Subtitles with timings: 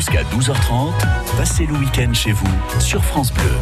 [0.00, 0.94] Jusqu'à 12h30,
[1.36, 2.48] passez le week-end chez vous
[2.80, 3.52] sur France Bleu.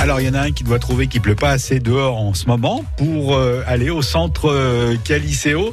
[0.00, 2.34] Alors, il y en a un qui doit trouver qu'il pleut pas assez dehors en
[2.34, 5.72] ce moment pour euh, aller au centre euh, Caliceo.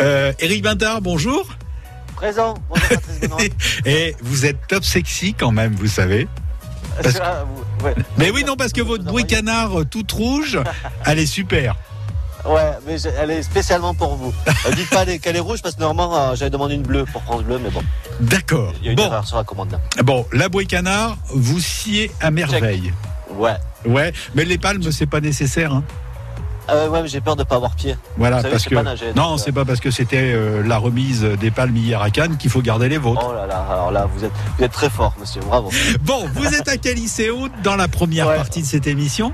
[0.00, 1.48] Euh, Eric Bintard, bonjour.
[2.14, 2.54] Présent.
[2.68, 3.38] Bonjour Patrice Benoît.
[3.86, 6.28] Et vous êtes top sexy quand même, vous savez.
[7.02, 7.44] Parce que- Ah,
[7.80, 7.94] vous- ouais.
[8.18, 10.60] Mais oui, non, parce que votre bruit canard euh, toute rouge,
[11.06, 11.74] elle est super.
[12.44, 14.32] Ouais, mais elle est spécialement pour vous.
[14.66, 17.22] Euh, dites pas qu'elle est rouge parce que normalement euh, j'avais demandé une bleue pour
[17.22, 17.82] France Bleu, mais bon,
[18.20, 18.72] D'accord.
[18.80, 20.02] il y a une Bon, erreur sur la commande là.
[20.02, 22.92] bon, la canard, vous sciez à merveille.
[23.36, 23.56] Ouais.
[23.86, 25.72] Ouais, mais les palmes, c'est pas nécessaire.
[25.72, 25.84] Hein.
[26.70, 27.96] Euh, ouais, mais j'ai peur de pas avoir pied.
[28.16, 29.80] Voilà, Vous savez, parce je sais que pas nager, non, donc, c'est euh, pas parce
[29.80, 33.24] que c'était euh, la remise des palmes hier à Cannes qu'il faut garder les vôtres.
[33.28, 35.70] Oh là là, alors là, vous êtes, vous êtes très fort, monsieur, bravo.
[36.02, 38.36] Bon, vous êtes à Caliceo dans la première Ouais.
[38.36, 39.32] partie de cette émission?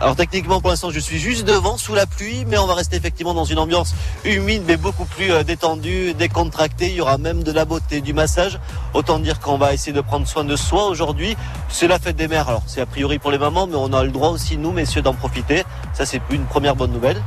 [0.00, 2.96] Alors techniquement, pour l'instant, je suis juste devant, sous la pluie, mais on va rester
[2.96, 6.88] effectivement dans une ambiance humide, mais beaucoup plus euh, détendue, décontractée.
[6.88, 8.58] Il y aura même de la beauté, du massage.
[8.92, 11.34] Autant dire qu'on va essayer de prendre soin de soi aujourd'hui.
[11.70, 12.48] C'est la fête des mères.
[12.48, 15.00] Alors c'est a priori pour les mamans, mais on a le droit aussi, nous, messieurs,
[15.00, 15.64] d'en profiter.
[15.94, 17.22] Ça, c'est une première bonne nouvelle.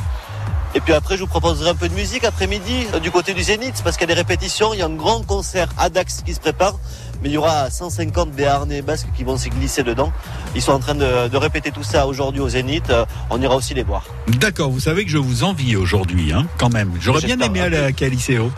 [0.75, 3.41] Et puis après, je vous proposerai un peu de musique après-midi euh, du côté du
[3.41, 4.75] Zénith, parce qu'il y a des répétitions.
[4.75, 6.75] Il y a un grand concert à Dax qui se prépare.
[7.21, 10.11] Mais il y aura 150 Béarnais basques qui vont se glisser dedans.
[10.55, 12.89] Ils sont en train de, de répéter tout ça aujourd'hui au Zénith.
[12.89, 14.05] Euh, On ira aussi les voir.
[14.27, 16.91] D'accord, vous savez que je vous envie aujourd'hui, hein, quand même.
[17.01, 18.51] J'aurais bien aimé aller à Caliceo.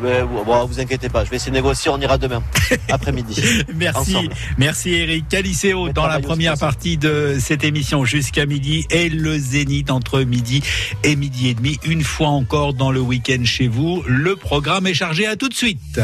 [0.00, 1.90] Mais bon, vous inquiétez pas, je vais essayer de négocier.
[1.90, 2.42] On ira demain
[2.90, 3.42] après-midi.
[3.74, 4.34] Merci, Ensemble.
[4.58, 5.28] merci Eric.
[5.28, 10.62] Caliceo dans la première partie de cette émission jusqu'à midi et le zénith entre midi
[11.04, 11.78] et midi et demi.
[11.84, 14.02] Une fois encore dans le week-end chez vous.
[14.06, 15.26] Le programme est chargé.
[15.26, 16.00] À tout de suite.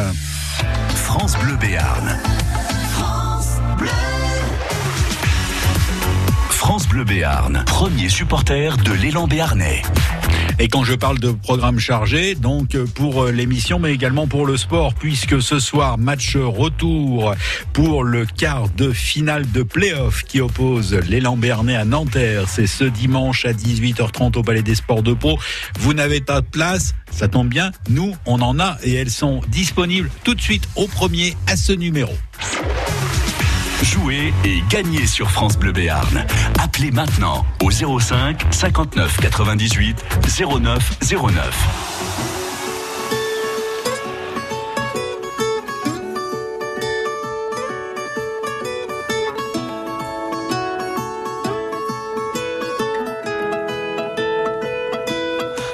[0.95, 2.19] France Bleu Béarn.
[6.89, 9.83] France Bleu Béarn, premier supporter de l'élan béarnais.
[10.59, 14.47] Et quand je parle de programme chargé, donc euh, pour euh, l'émission, mais également pour
[14.47, 17.35] le sport, puisque ce soir, match retour
[17.73, 22.49] pour le quart de finale de play-off qui oppose l'élan Bernay à Nanterre.
[22.49, 25.39] C'est ce dimanche à 18h30 au Palais des Sports de Pau.
[25.79, 29.41] Vous n'avez pas de place, ça tombe bien, nous, on en a et elles sont
[29.49, 32.13] disponibles tout de suite au premier à ce numéro.
[33.83, 36.25] Jouez et gagnez sur France Bleu Béarn.
[36.63, 40.05] Appelez maintenant au 05 59 98
[40.61, 41.99] 09 09.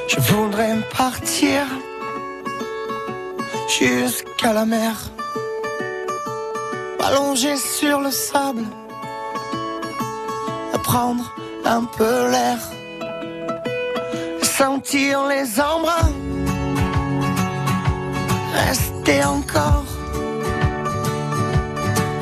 [0.09, 1.63] Je voudrais partir
[3.79, 5.11] jusqu'à la mer,
[7.07, 8.65] allongé sur le sable,
[10.73, 11.35] à prendre
[11.65, 12.59] un peu l'air,
[14.43, 16.13] sentir les embruns,
[18.69, 19.85] rester encore,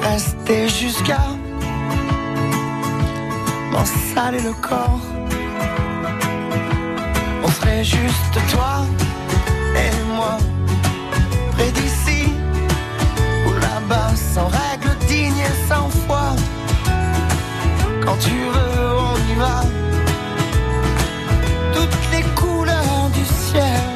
[0.02, 1.26] rester jusqu'à
[3.70, 3.84] m'en
[4.14, 5.00] saler le corps.
[7.44, 8.84] On serait juste toi
[18.04, 19.62] Quand tu veux, on y va.
[21.72, 23.91] Toutes les couleurs du ciel,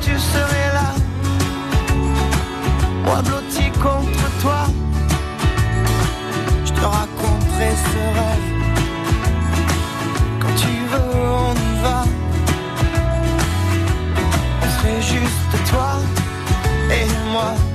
[0.00, 0.94] tu serais là,
[3.04, 4.66] moi blotti contre toi,
[6.64, 8.48] je te raconterai ce rêve.
[10.40, 12.04] Quand tu veux, on y va
[14.62, 15.94] on serait juste toi
[16.90, 17.71] et moi.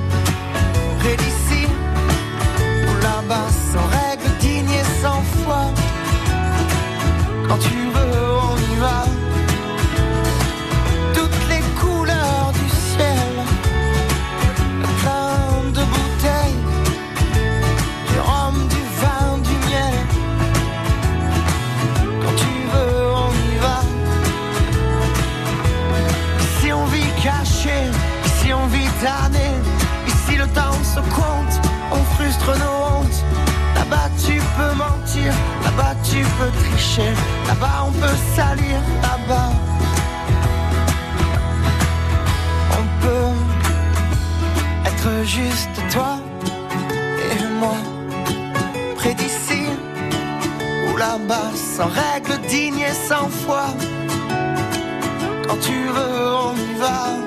[35.78, 37.14] Là-bas tu peux tricher,
[37.48, 39.52] là-bas on peut salir, là-bas
[42.72, 46.18] on peut être juste toi
[47.32, 47.78] et moi,
[48.96, 49.68] près d'ici
[50.92, 53.66] ou là-bas, sans règle digne et sans foi.
[55.48, 57.27] Quand tu veux, on y va.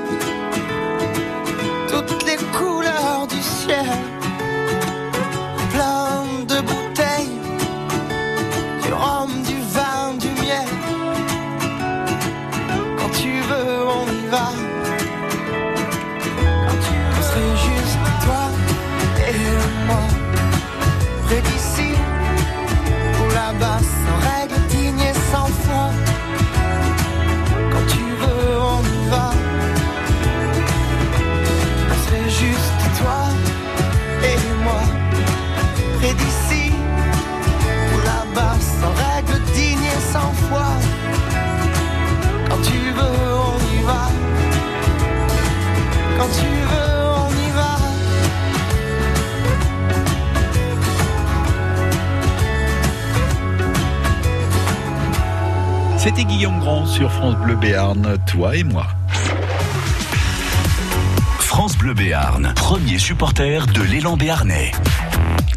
[63.20, 64.72] De l'élan béarnais.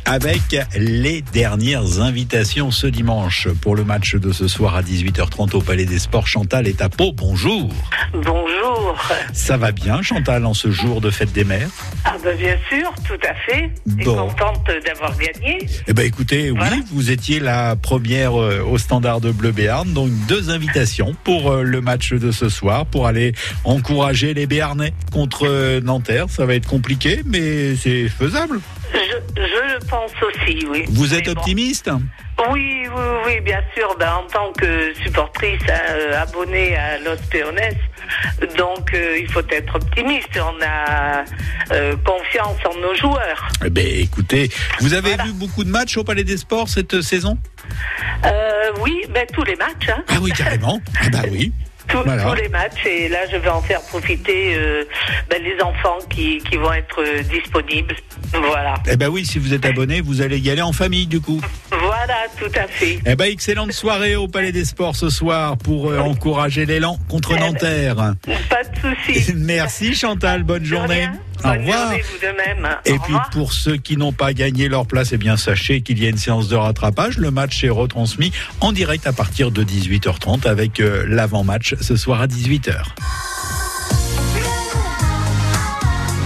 [0.04, 0.42] Avec
[0.76, 5.86] les dernières invitations ce dimanche pour le match de ce soir à 18h30 au Palais
[5.86, 6.28] des Sports.
[6.28, 7.14] Chantal est à Pau.
[7.14, 7.70] Bonjour.
[8.12, 8.98] Bonjour.
[9.32, 11.70] Ça va bien, Chantal, en ce jour de fête des mères?
[12.04, 13.70] Ah ben bien sûr, tout à fait.
[14.00, 14.28] Et Bon.
[14.28, 15.60] contente d'avoir gagné.
[15.88, 16.76] Eh ben écoutez, Voilà.
[16.76, 21.52] oui, vous étiez la première euh, au standard de Bleu Béarn, donc deux invitations pour
[21.52, 23.34] euh, le match de ce soir, pour aller
[23.64, 26.26] encourager les Béarnais contre euh, Nanterre.
[26.30, 28.60] Ça va être compliqué, mais c'est faisable.
[28.94, 29.00] Je,
[29.42, 30.86] je le pense aussi, oui.
[30.90, 31.40] Vous êtes Mais bon.
[31.42, 31.90] optimiste
[32.52, 33.96] Oui, oui, oui, bien sûr.
[34.00, 35.62] Ben, en tant que supportrice
[36.16, 37.60] abonnée à Los Peones,
[38.58, 40.30] donc euh, il faut être optimiste.
[40.38, 41.24] On a
[41.72, 43.48] euh, confiance en nos joueurs.
[43.66, 45.24] Eh ben écoutez, vous avez Voilà.
[45.26, 47.38] vu beaucoup de matchs au Palais des Sports cette saison?
[48.26, 49.90] Euh, oui, ben, tous les matchs.
[49.90, 50.04] Hein.
[50.10, 50.80] Ah oui, carrément.
[51.02, 51.52] Ah bah oui.
[51.88, 52.24] Tous, Voilà.
[52.24, 54.84] tous les matchs et là je vais en faire profiter euh,
[55.30, 57.96] ben, les enfants qui, qui vont être euh, disponibles.
[58.34, 58.76] Voilà.
[58.90, 61.40] Eh ben oui, si vous êtes abonné, vous allez y aller en famille du coup.
[61.70, 63.00] Voilà, tout à fait.
[63.06, 67.34] Eh ben excellente soirée au Palais des Sports ce soir pour euh, encourager l'élan contre
[67.36, 67.96] Eh ben, Nanterre.
[68.50, 69.34] Pas de souci.
[69.36, 70.96] Merci Chantal, bonne De journée.
[70.96, 71.14] rien.
[71.44, 71.88] Au revoir.
[71.90, 72.78] journée, vous de même.
[72.86, 73.30] Et Au puis revoir.
[73.32, 76.18] pour ceux qui n'ont pas gagné leur place, eh bien sachez qu'il y a une
[76.18, 77.18] séance de rattrapage.
[77.18, 78.32] Le match est retransmis
[78.62, 82.74] en direct à partir de 18h30 avec euh, l'avant-match ce soir à 18h.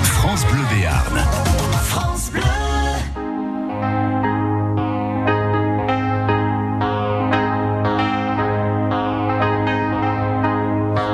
[0.03, 1.25] France Bleu Béarn.
[1.83, 2.41] France Bleu.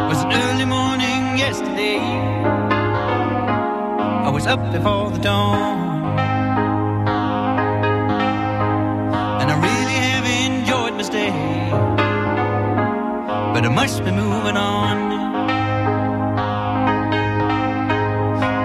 [0.09, 1.99] was an early morning yesterday.
[4.43, 5.77] Was up before the dawn.
[9.39, 11.31] And I really have enjoyed my stay.
[13.53, 14.97] But I must be moving on.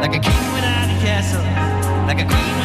[0.01, 1.45] Like a king without a castle,
[2.09, 2.58] like a queen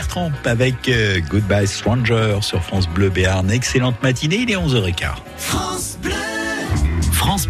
[0.00, 3.50] Tramp avec euh, Goodbye Stranger sur France Bleu Béarn.
[3.50, 5.61] Excellente matinée, il est 11h15.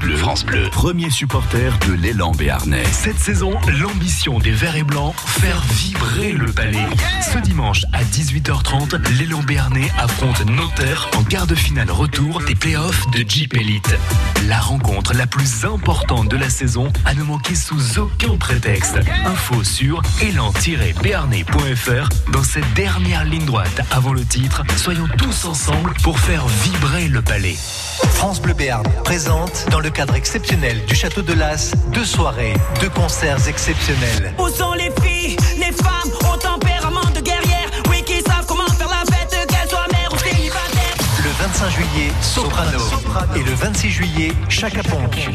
[0.03, 0.17] Bleu.
[0.17, 2.85] France Bleu, premier supporter de l'élan béarnais.
[2.91, 6.87] Cette saison, l'ambition des Verts et Blancs, faire vibrer le palais.
[7.33, 13.09] Ce dimanche à 18h30, l'élan béarnais affronte Nanterre en quart de finale retour des playoffs
[13.13, 13.97] de Jeep Elite.
[14.49, 18.99] La rencontre la plus importante de la saison à ne manquer sous aucun prétexte.
[19.25, 24.63] Info sur élan-béarnais.fr dans cette dernière ligne droite avant le titre.
[24.77, 27.57] Soyons tous ensemble pour faire vibrer le palais.
[28.11, 32.91] France Bleu Béarn présente, dans le cadre exceptionnel du Château de Las, deux soirées, deux
[32.91, 34.35] concerts exceptionnels.
[34.39, 37.71] Où sont les filles, les femmes au tempérament de guerrière?
[37.91, 42.13] Oui, qui savent comment faire la fête, qu'elles soient mères ou célibataires Le 25 juillet,
[42.21, 42.79] Soprano.
[43.37, 45.31] Et le 26 juillet, Chaka Ponk.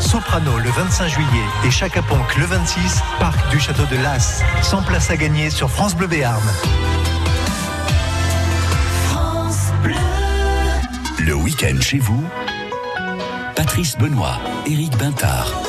[0.00, 4.42] Soprano le 25 juillet et Chaka Ponk le 26, parc du Château de Las.
[4.62, 6.42] 100 places à gagner sur France Bleu Béarn.
[11.24, 12.24] Le week-end chez vous,
[13.54, 15.62] Patrice Benoît, Éric Bintard.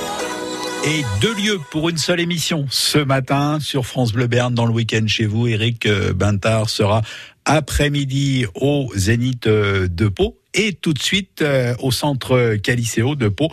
[0.84, 4.72] Et deux lieux pour une seule émission ce matin sur France Bleu Béarn dans le
[4.72, 5.46] week-end chez vous.
[5.46, 7.04] Eric euh, Bintard sera
[7.46, 13.28] après-midi au Zénith euh, de Pau et tout de suite euh, au centre Caliceo de
[13.28, 13.50] Pau.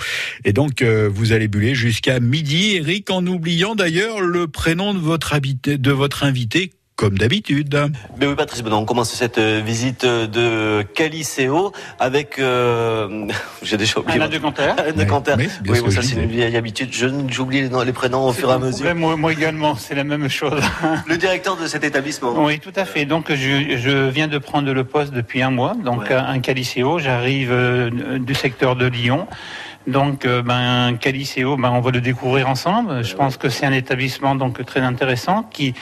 [0.47, 6.25] Et donc vous allez buller jusqu'à midi, Eric, en oubliant d'ailleurs le prénom de votre
[6.25, 7.90] invité comme d'habitude.
[8.19, 12.38] Mais oui, Patrice Benoît, on commence cette euh, visite euh, de Caliceo avec.
[12.38, 13.26] euh,
[13.62, 14.19] J'ai déjà oublié.
[14.21, 14.73] Alain de Canter.
[14.76, 15.35] Alain de Canter.
[15.38, 16.90] oui, Oui, ce bon, ça c'est une vieille habitude.
[16.92, 18.95] Je- J'oublie les, noms- les prénoms au fur et à mesure.
[18.95, 20.62] Moi également, c'est la même chose.
[21.09, 22.35] Le directeur de cet établissement.
[22.45, 23.07] oui, tout à fait.
[23.07, 26.14] Donc, je, je viens de prendre le poste depuis un mois, donc Ouais.
[26.14, 26.99] un Caliceo.
[26.99, 29.26] J'arrive euh, du secteur de Lyon.
[29.90, 33.02] Donc, euh, ben, Caliceo, ben, on va le découvrir ensemble.
[33.02, 35.75] Je pense que c'est un établissement très intéressant qui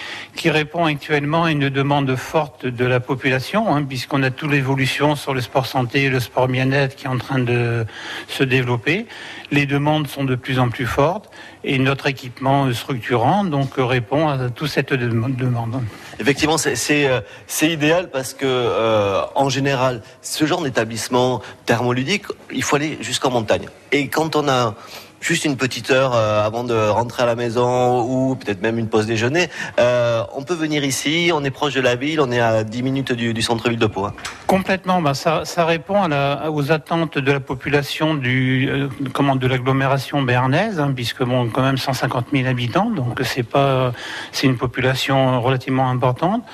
[0.46, 5.34] répond actuellement à une demande forte de la population, hein, puisqu'on a toute l'évolution sur
[5.34, 7.84] le sport santé le sport bien-être qui est en train de
[8.28, 9.06] se développer.
[9.50, 11.30] Les demandes sont de plus en plus fortes
[11.68, 15.82] et notre équipement structurant donc répond à toute cette dem- demande.
[16.18, 22.76] Effectivement, euh, c'est idéal parce que euh, en général, ce genre d'établissement thermoludique, il faut
[22.76, 23.68] aller jusqu'en montagne.
[23.92, 24.74] Et quand on a
[25.20, 28.88] juste une petite heure euh, avant de rentrer à la maison ou peut-être même une
[28.88, 29.48] pause déjeuner,
[29.78, 32.82] euh, on peut venir ici, on est proche de la ville, on est à 10
[32.82, 34.04] minutes du, centre-ville de Pau.
[34.04, 34.14] hein.
[34.46, 35.02] Complètement.
[35.02, 36.08] Ben, ça, répond
[36.50, 42.26] aux attentes de la population euh, de l'agglomération béarnaise, hein, puisque bon, quand même 150
[42.32, 43.92] 000 habitants, donc c'est pas,
[44.32, 46.44] c'est une population relativement importante.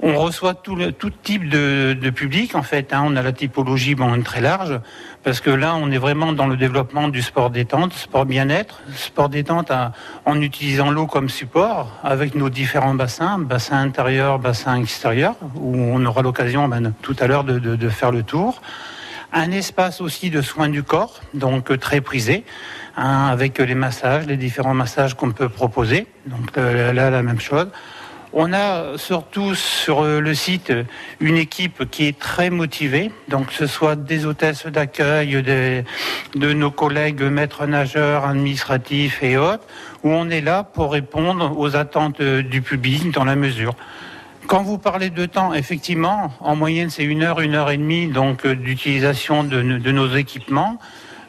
[0.00, 2.92] On reçoit tout, le, type de, public en fait.
[2.92, 3.02] hein.
[3.04, 4.80] On a la typologie bon, très large,
[5.24, 9.28] parce que là, on est vraiment dans le développement du sport détente, sport bien-être, sport
[9.28, 9.72] détente
[10.24, 16.04] en utilisant l'eau comme support, avec nos différents bassins, bassin intérieur, bassin extérieur, où on
[16.06, 18.60] aura l'occasion ben, tout à l'heure de faire le tour.
[19.32, 22.44] Un espace aussi de soins du corps, donc euh, très prisé,
[22.96, 26.06] hein, avec les massages, les différents massages qu'on peut proposer.
[26.24, 27.68] Donc euh, là, la même chose.
[28.32, 30.72] On a surtout sur le site
[31.20, 37.22] une équipe qui est très motivée, donc ce soit des hôtesses d'accueil, de nos collègues
[37.22, 39.64] maîtres nageurs, administratifs et autres,
[40.04, 43.74] où on est là pour répondre aux attentes du public dans la mesure.
[44.46, 48.08] Quand vous parlez de temps, effectivement, en moyenne c'est une heure, une heure et demie
[48.08, 50.78] donc euh, d'utilisation de, de nos équipements.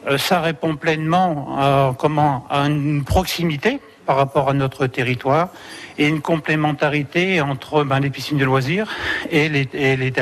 [0.08, 3.80] Euh, ça répond pleinement à, comment, à une proximité
[4.10, 5.50] par rapport à notre territoire
[5.96, 8.88] et une complémentarité entre ben, les piscines de loisirs
[9.30, 10.12] et les, et les.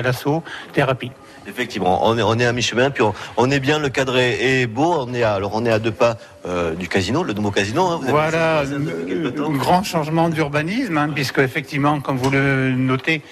[1.47, 4.61] Effectivement, on est, on est à mi-chemin, puis on, on est bien, le cadre est,
[4.61, 4.95] est beau.
[4.99, 7.87] On est à, alors on est à deux pas euh, du casino, le nouveau casino.
[7.87, 13.23] hein, vous Voilà, un grand changement d'urbanisme, hein, puisque effectivement, comme vous le notez,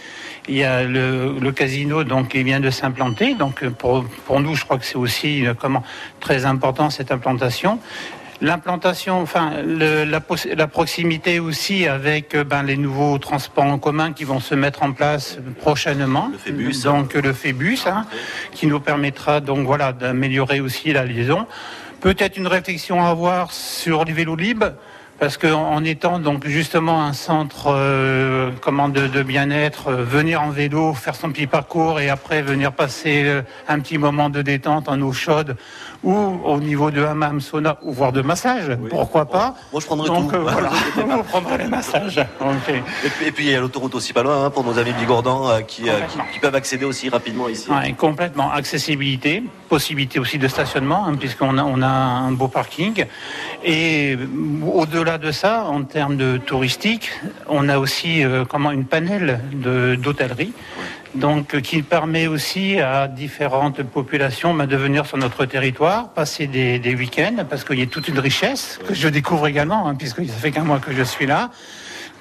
[0.49, 3.35] il y a le, le casino donc qui vient de s'implanter.
[3.35, 5.83] Donc pour, pour nous, je crois que c'est aussi euh, comment
[6.21, 7.79] très important cette implantation.
[8.43, 14.25] L'implantation, enfin le- la, proximité aussi avec euh, ben, les nouveaux transports en commun qui
[14.25, 16.29] vont se mettre en place prochainement.
[16.31, 16.83] Le Phébus.
[16.85, 18.05] Donc le Phébus, hein,
[18.53, 21.47] qui nous permettra donc voilà d'améliorer aussi la liaison.
[22.01, 24.73] Peut-être une réflexion à avoir sur les vélos libres.
[25.19, 30.43] Parce qu'en en étant donc justement un centre euh, comment de, de bien-être, euh, venir
[30.43, 34.43] en vélo, faire son petit parcours et après venir passer euh, un petit moment de
[34.43, 35.57] détente en eau chaude
[36.05, 40.09] ou au niveau de hammam, sauna ou voire de massage, pourquoi pas Moi, je prendrai
[40.09, 40.39] Donc tout.
[40.43, 42.19] voilà, vous prendrez les massages.
[42.19, 44.93] Et puis, et puis, il y a l'autoroute aussi pas loin hein, pour nos amis
[44.93, 47.71] bigordans qui, qui, qui peuvent accéder aussi rapidement ici.
[47.71, 48.53] Ouais, complètement.
[48.53, 53.07] Accessibilité, possibilité aussi de stationnement, hein, puisqu'on a, on a un beau parking.
[53.69, 54.17] Et
[54.65, 57.11] au-delà de ça, en termes de touristique,
[57.49, 59.41] on a aussi euh, comment une panel
[59.99, 60.53] d'hôtellerie.
[61.17, 66.47] Donc, euh, qui permet aussi à différentes populations bah, de venir sur notre territoire, passer
[66.47, 69.97] des, des week-ends, parce qu'il y a toute une richesse que je découvre également, hein,
[69.97, 71.51] puisque ça fait qu'un mois que je suis là.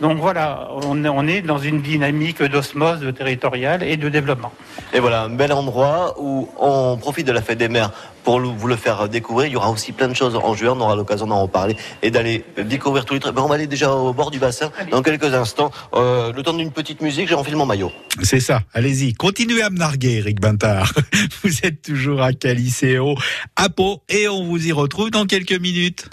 [0.01, 4.51] Donc voilà, on, est- on est dans une dynamique d'osmose territoriale et de développement.
[4.93, 7.91] Et voilà, un bel endroit où on profite de la fête des mers
[8.23, 9.47] pour vous le faire découvrir.
[9.47, 12.11] Il y aura aussi plein de choses en juin, on aura l'occasion d'en reparler et
[12.11, 13.33] d'aller découvrir tous les trucs.
[13.35, 15.71] Ben, on va aller déjà au bord du bassin dans quelques instants.
[15.93, 17.91] Euh, le temps d'une petite musique, j'ai enfilé mon maillot.
[18.23, 20.91] C'est ça, allez-y, continuez à me narguer, Eric Bintard.
[21.43, 23.15] Vous êtes toujours à Caliceo,
[23.55, 26.09] à Pau, et on vous y retrouve dans quelques minutes.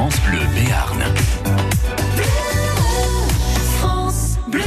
[0.00, 1.02] France Bleu Béarn.
[3.78, 4.62] France Bleu.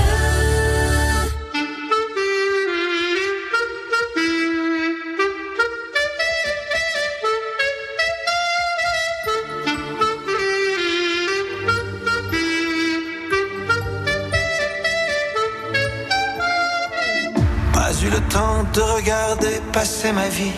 [17.74, 20.52] Pas eu le temps de regarder passer ma vie,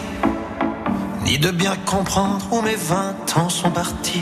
[1.24, 4.22] ni de bien comprendre où mes vingt ans sont partis.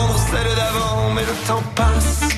[0.31, 1.13] celle d'avant.
[1.13, 2.30] Mais le temps passe.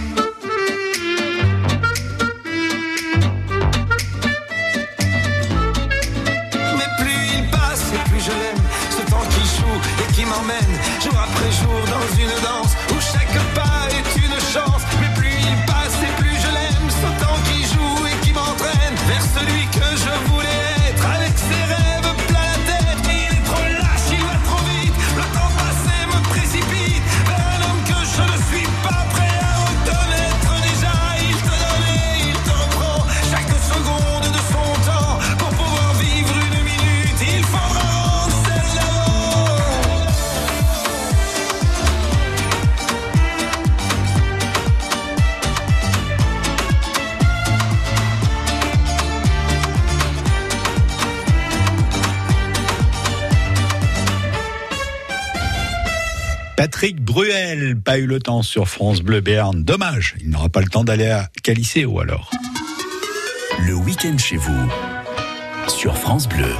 [57.98, 59.64] Eu le temps sur France Bleu Béarn.
[59.64, 62.32] Dommage, il n'aura pas le temps d'aller à Calicéo alors.
[63.66, 64.70] Le week-end chez vous
[65.68, 66.54] sur France Bleu.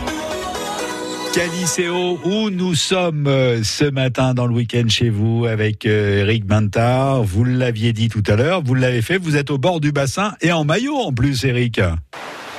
[1.34, 6.46] Calicéo, où nous sommes euh, ce matin dans le week-end chez vous avec euh, Eric
[6.46, 7.24] Bintard.
[7.24, 10.36] Vous l'aviez dit tout à l'heure, vous l'avez fait, vous êtes au bord du bassin
[10.42, 11.82] et en maillot en plus, Eric.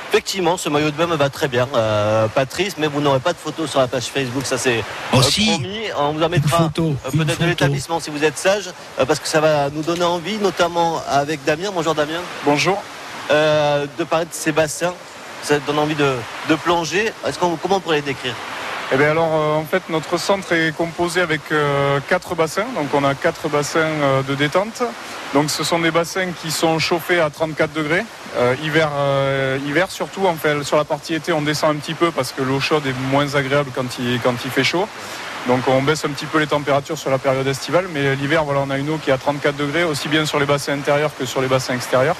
[0.09, 3.33] Effectivement, ce maillot de bain me va très bien, euh, Patrice, mais vous n'aurez pas
[3.33, 4.81] de photo sur la page Facebook, ça c'est
[5.13, 5.45] Oh, euh, si.
[5.49, 5.79] promis.
[5.97, 9.27] On vous en mettra euh, peut-être de l'établissement si vous êtes sage, euh, parce que
[9.27, 11.71] ça va nous donner envie, notamment avec Damien.
[11.73, 12.21] Bonjour Damien.
[12.45, 12.81] Bonjour.
[13.31, 14.93] Euh, de parler de ces bassins,
[15.43, 16.13] ça donne envie de,
[16.49, 17.11] de plonger.
[17.27, 18.35] Est-ce qu'on, comment on pourrait les décrire?
[18.91, 22.93] Eh bien alors euh, en fait notre centre est composé avec euh, quatre bassins, donc
[22.93, 24.83] on a quatre bassins euh, de détente.
[25.33, 28.03] Donc ce sont des bassins qui sont chauffés à 34 degrés.
[28.61, 28.89] Hiver,
[29.65, 32.41] hiver surtout, en fait, sur la partie été on descend un petit peu parce que
[32.41, 34.87] l'eau chaude est moins agréable quand il, quand il fait chaud.
[35.47, 38.61] Donc on baisse un petit peu les températures sur la période estivale, mais l'hiver voilà
[38.61, 41.11] on a une eau qui est à 34 degrés, aussi bien sur les bassins intérieurs
[41.17, 42.17] que sur les bassins extérieurs.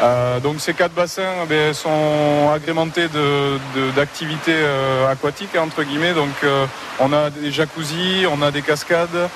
[0.00, 6.14] Euh, donc ces quatre bassins eh sont agrémentés de- de- d'activités euh, aquatiques entre guillemets.
[6.14, 6.66] Donc euh,
[6.98, 9.28] on a des jacuzzis, on a des cascades,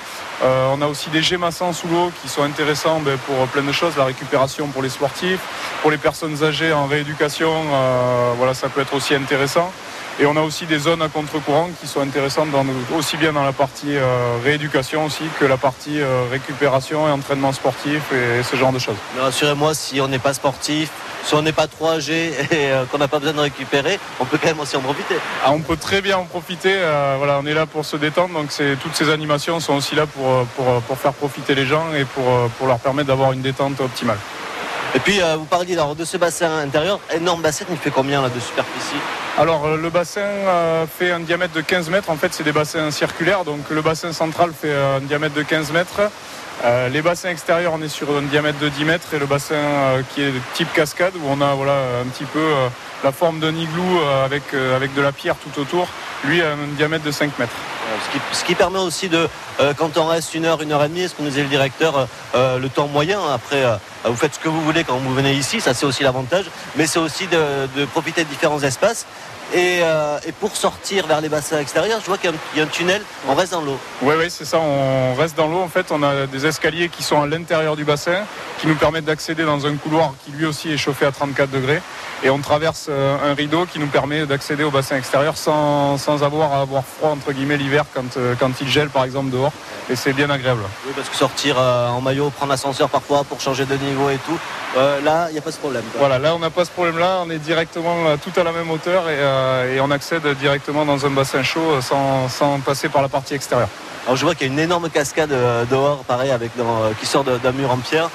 [0.43, 3.71] on a aussi des jets massants sous l'eau qui sont intéressants ben, pour plein de
[3.71, 5.39] choses, la récupération pour les sportifs,
[5.81, 7.51] pour les personnes âgées en rééducation,
[8.37, 9.71] voilà ça peut être aussi intéressant.
[10.19, 12.65] Et on a aussi des zones à contre-courant qui sont intéressantes dans-
[12.97, 17.53] aussi bien dans la partie euh, rééducation aussi que la partie euh, récupération et entraînement
[17.53, 18.95] sportif et ce genre de choses.
[19.15, 20.89] Mais Rassurez-moi, si on n'est pas sportif,
[21.23, 24.25] si on n'est pas trop âgé et euh, qu'on n'a pas besoin de récupérer, on
[24.25, 25.17] peut quand même aussi en profiter.
[25.45, 26.73] Ah, on peut très bien en profiter.
[27.19, 28.33] voilà, on est là pour se détendre.
[28.33, 28.47] Donc
[28.81, 32.23] toutes ces animations sont aussi là pour, pour, pour faire profiter les gens et pour,
[32.57, 34.17] pour leur permettre d'avoir une détente optimale.
[34.95, 38.29] Et puis vous parliez alors, de ce bassin intérieur, énorme bassin, il fait combien là
[38.29, 38.95] de superficie?
[39.39, 42.09] Alors euh, le bassin euh, fait un diamètre de 15 mètres.
[42.09, 43.43] En fait, c'est des bassins circulaires.
[43.43, 46.01] Donc le bassin central fait euh, un diamètre de 15 mètres.
[46.65, 49.55] Euh, les bassins extérieurs, on est sur un diamètre de 10 mètres et le bassin
[49.55, 52.67] euh, qui est de type cascade où on a voilà un petit peu euh,
[53.03, 55.87] la forme d'un igloo avec avec de la pierre tout autour.
[56.23, 57.53] Lui a un diamètre de 5 mètres.
[58.05, 59.29] Ce, qui, ce qui permet aussi de,
[59.77, 62.67] quand on reste une heure, une heure et demie, ce qu'on disait le directeur, le
[62.67, 63.63] temps moyen, après
[64.03, 66.85] vous faites ce que vous voulez quand vous venez ici, ça c'est aussi l'avantage, mais
[66.85, 69.05] c'est aussi de, de profiter de différents espaces.
[69.53, 72.67] Et, euh, et pour sortir vers les bassins extérieurs, je vois qu'il y a un-
[72.67, 73.79] tunnel, on reste dans l'eau.
[74.01, 74.59] Oui, oui, c'est ça.
[74.59, 75.61] On reste dans l'eau.
[75.61, 78.25] En fait, on a des escaliers qui sont à l'intérieur du bassin,
[78.59, 81.81] qui nous permettent d'accéder dans un couloir qui lui aussi est chauffé à 34 degrés.
[82.23, 86.23] Et on traverse euh, un rideau qui nous permet d'accéder au bassin extérieur sans, sans
[86.23, 89.53] avoir à avoir froid, entre guillemets, l'hiver quand, euh, quand il gèle, par exemple, dehors.
[89.89, 90.61] Et c'est bien agréable.
[90.85, 94.17] Oui, parce que sortir euh, en maillot, prendre l'ascenseur parfois pour changer de niveau et
[94.25, 94.37] tout,
[94.75, 95.83] Euh, là, il n'y a pas ce problème.
[95.91, 95.99] quoi.
[96.01, 99.09] Voilà, là on n'a pas ce problème-là, on est directement tout à la même hauteur
[99.09, 103.09] et, euh, et on accède directement dans un bassin chaud sans, sans passer par la
[103.09, 103.69] partie extérieure.
[104.05, 106.91] Alors je vois qu'il y a une énorme cascade euh, dehors, pareil, avec dans- euh,
[106.99, 108.09] qui sort d'un mur en pierre.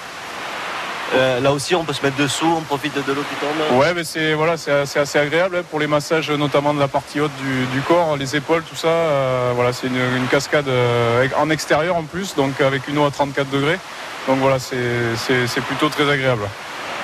[1.14, 3.78] Euh, là aussi, on peut se mettre dessous, on profite de, de l'eau qui tombe.
[3.78, 6.88] Ouais, mais c'est voilà, c'est c'est assez agréable hein, pour les massages, notamment de la
[6.88, 8.88] partie haute du, du corps, les épaules, tout ça.
[8.88, 13.04] euh, voilà, c'est une, une cascade euh, en extérieur en plus, donc avec une eau
[13.04, 13.78] à 34 degrés.
[14.26, 16.48] Donc voilà, c'est plutôt très agréable.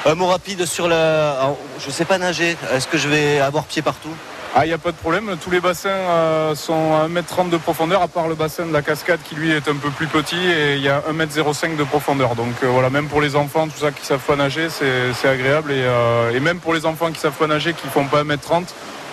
[0.09, 2.57] Un mot rapide sur alors, je sais pas nager.
[2.73, 4.09] Est-ce que je vais avoir pied partout?
[4.55, 5.37] Ah, il n'y a pas de problème.
[5.45, 8.81] Tous les bassins euh, sont à 1m30 de profondeur, à part le bassin de la
[8.81, 12.37] cascade qui lui est un peu plus petit et il y a 1m05 de profondeur.
[12.37, 15.73] Donc euh, voilà, même pour les enfants, tout ça qui savent pas nager, c'est agréable.
[15.73, 18.65] Et, euh, et même pour les enfants qui savent pas nager, qui font pas 1m30,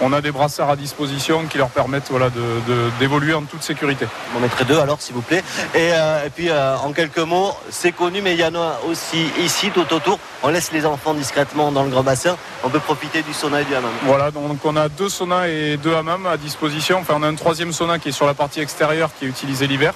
[0.01, 3.63] on a des brassards à disposition qui leur permettent voilà, d'évoluer de, d'évoluer en toute
[3.63, 4.07] sécurité.
[4.35, 5.43] On mettrait deux alors, s'il vous plaît.
[5.73, 8.79] Et, euh, et puis, euh, en quelques mots, c'est connu, mais il y en a
[8.87, 10.19] aussi ici, tout autour.
[10.43, 12.37] On laisse les enfants discrètement dans le grand bassin.
[12.63, 13.91] On peut profiter du sauna et du hammam.
[14.03, 16.99] Voilà, donc on a deux saunas et deux hammams à disposition.
[16.99, 19.67] Enfin, on a un troisième sauna qui est sur la partie extérieure qui est utilisé
[19.67, 19.93] l'hiver.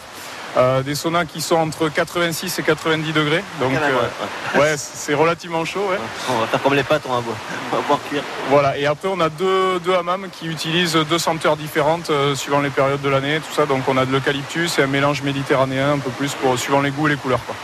[0.58, 3.44] Euh, des saunas qui sont entre 86 et 90 degrés.
[3.60, 5.88] Donc, même, euh, ouais, c'est relativement chaud.
[5.92, 5.98] ouais.
[6.30, 7.38] On va faire comme les pâtes, on va boire,
[7.72, 8.24] on va boire cuire.
[8.50, 12.62] Voilà, et après on a deux, deux hammams qui utilisent deux senteurs différentes euh, suivant
[12.62, 13.66] les périodes de l'année, tout ça.
[13.68, 16.92] Donc on a de l'eucalyptus et un mélange méditerranéen un peu plus pour suivant les
[16.92, 17.46] goûts et les couleurs.
[17.46, 17.56] Quoi.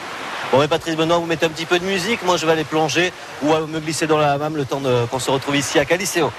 [0.52, 2.24] Bon, mais Patrice Benoît, vous mettez un petit peu de musique.
[2.24, 5.20] Moi, je vais aller plonger ou me glisser dans la hammam le temps de- qu'on
[5.20, 6.32] se retrouve ici à Caliceo.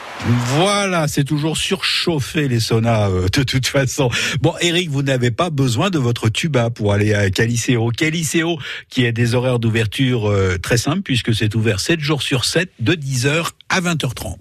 [0.57, 4.09] Voilà, c'est toujours surchauffé les saunas euh, de toute façon.
[4.41, 7.91] Bon, Eric, vous n'avez pas besoin de votre tuba pour aller à Caliceo.
[7.91, 12.45] Caliceo qui a des horaires d'ouverture euh, très simples puisque c'est ouvert 7 jours sur
[12.45, 14.37] 7 de 10h à 20h30.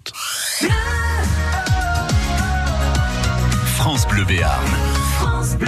[3.75, 4.65] France Bleu Béarn.
[5.19, 5.67] France Bleu.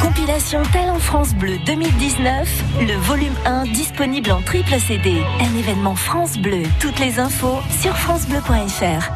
[0.00, 2.48] Compilation Talent France Bleu 2019,
[2.80, 5.22] le volume 1 disponible en triple CD.
[5.40, 6.62] Un événement France Bleu.
[6.78, 9.10] Toutes les infos sur francebleu.fr.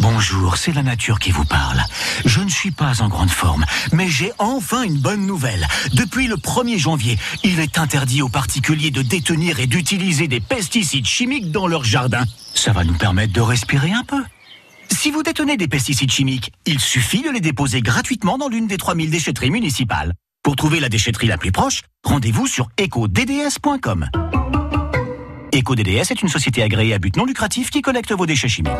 [0.00, 1.82] Bonjour, c'est la nature qui vous parle.
[2.26, 5.66] Je ne suis pas en grande forme, mais j'ai enfin une bonne nouvelle.
[5.94, 11.06] Depuis le 1er janvier, il est interdit aux particuliers de détenir et d'utiliser des pesticides
[11.06, 12.24] chimiques dans leur jardin.
[12.54, 14.22] Ça va nous permettre de respirer un peu.
[14.90, 18.76] Si vous détenez des pesticides chimiques, il suffit de les déposer gratuitement dans l'une des
[18.76, 20.14] 3000 déchetteries municipales.
[20.42, 24.08] Pour trouver la déchetterie la plus proche, rendez-vous sur ecodds.com.
[25.54, 28.72] EcoDDS est une société agréée à but non lucratif qui collecte vos déchets chimiques.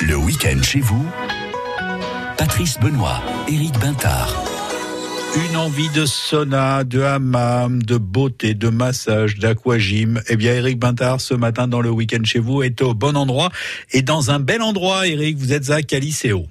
[0.00, 1.06] Le week-end chez vous,
[2.36, 4.51] Patrice Benoît, Éric Bintard.
[5.34, 10.20] Une envie de sauna, de hammam, de beauté, de massage, d'aquagym.
[10.28, 13.48] Eh bien, Eric Bintard, ce matin dans le week-end chez vous, est au bon endroit
[13.92, 15.06] et dans un bel endroit.
[15.06, 16.46] Eric, vous êtes à Caliceo.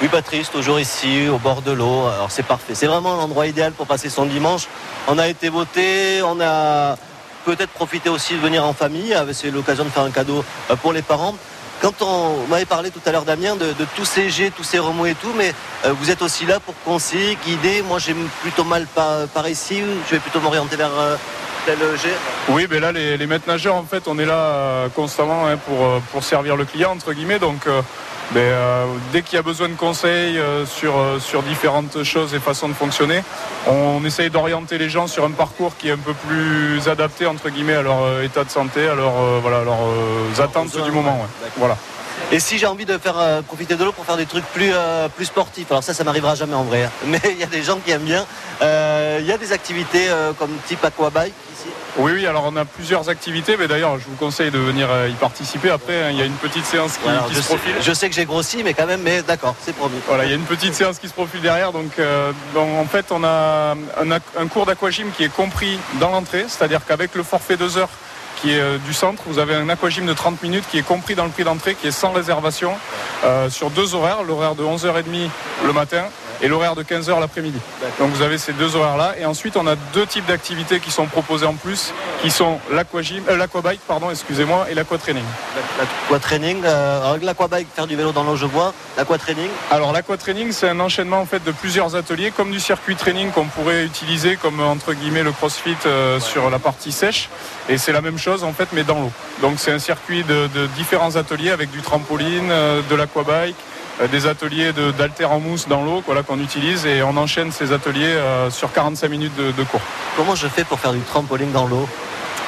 [0.00, 2.06] Oui, Patrice, toujours ici, au bord de l'eau.
[2.06, 2.74] Alors, c'est parfait.
[2.74, 4.68] C'est vraiment l'endroit idéal pour passer son dimanche.
[5.08, 6.96] On a été voté, on a
[7.44, 9.16] peut-être profité aussi de venir en famille.
[9.32, 11.34] C'est l'occasion de faire un cadeau euh, pour les parents.
[11.80, 15.06] Quand on m'avez parlé tout à l'heure, Damien, de, tous ces jets, tous ces remous
[15.06, 15.52] et tout, mais
[15.84, 17.82] euh, vous êtes aussi là pour conseiller, guider.
[17.82, 19.82] Moi, j'ai plutôt mal par, par ici.
[20.06, 21.16] Je vais plutôt m'orienter vers euh,
[21.66, 22.16] tel jet.
[22.48, 25.58] Oui, mais là, les, les maîtres nageurs, en fait, on est là euh, constamment hein,
[25.58, 27.38] pour, euh, pour servir le client, entre guillemets.
[27.40, 27.82] Donc, euh,
[28.30, 32.38] ben, euh, dès qu'il y a besoin de conseils euh, sur, sur différentes choses et
[32.40, 33.22] façons de fonctionner,
[33.66, 37.50] on essaye d'orienter les gens sur un parcours qui est un peu plus adapté, entre
[37.50, 41.20] guillemets, à leur état de santé, à leur, voilà, à leurs attentes du moment.
[41.20, 41.50] ouais.
[41.56, 41.76] Voilà.
[42.32, 44.70] Et si j'ai envie de faire euh, profiter de l'eau pour faire des trucs plus,
[44.72, 46.82] euh, plus sportifs, alors ça, ça m'arrivera jamais en vrai.
[46.84, 46.90] hein.
[47.06, 48.26] Mais il y a des gens qui aiment bien.
[48.62, 50.08] Euh, Il y a des activités
[50.38, 51.68] comme type aquabike ici.
[51.98, 55.12] Oui, oui, alors on a plusieurs activités, mais d'ailleurs, je vous conseille de venir y
[55.14, 55.70] participer.
[55.70, 57.74] Après, hein, il y a une petite séance qui, Voilà, qui je, se sais, profile.
[57.80, 59.96] je sais que j'ai grossi, mais quand même, mais d'accord, c'est promis.
[60.06, 61.72] Voilà, il y a une petite séance qui se profile derrière.
[61.72, 61.92] Donc,
[62.54, 64.10] donc, en fait, on a un,
[64.42, 67.88] un cours d'aquagym qui est compris dans l'entrée, c'est-à-dire qu'avec le forfait 2 heures
[68.36, 71.14] qui est euh, du centre, vous avez un aquagym de 30 minutes qui est compris
[71.14, 72.72] dans le prix d'entrée, qui est sans réservation,
[73.24, 75.28] euh, sur deux horaires, l'horaire de 11h30
[75.64, 76.04] le matin
[76.42, 77.58] et l'horaire de 15h l'après-midi.
[77.98, 79.14] Donc vous avez ces deux horaires-là.
[79.18, 83.36] Et ensuite, on a deux types d'activités qui sont proposées en plus, qui sont euh,
[83.36, 85.24] l'aquabike, pardon, excusez-moi, et l'aquatraining.
[86.10, 88.72] L'aquatraining, euh, l'aquabike, faire du vélo dans l'eau, je vois.
[88.96, 93.30] L'aquatraining, Alors l'aquatraining, c'est un enchaînement en fait de plusieurs ateliers, comme du circuit training
[93.30, 97.28] qu'on pourrait utiliser comme entre guillemets le CrossFit euh, sur la partie sèche.
[97.68, 99.12] Et c'est la même chose en fait, mais dans l'eau.
[99.42, 103.56] Donc c'est un circuit de, de différents ateliers avec du trampoline, euh, de l'aquabike,
[104.10, 107.72] des ateliers de- d'haltères en mousse dans l'eau, voilà qu'on utilise et on enchaîne ces
[107.72, 109.80] ateliers euh, sur 45 minutes de, de cours.
[110.16, 111.88] comment je fais pour faire du trampoline dans l'eau?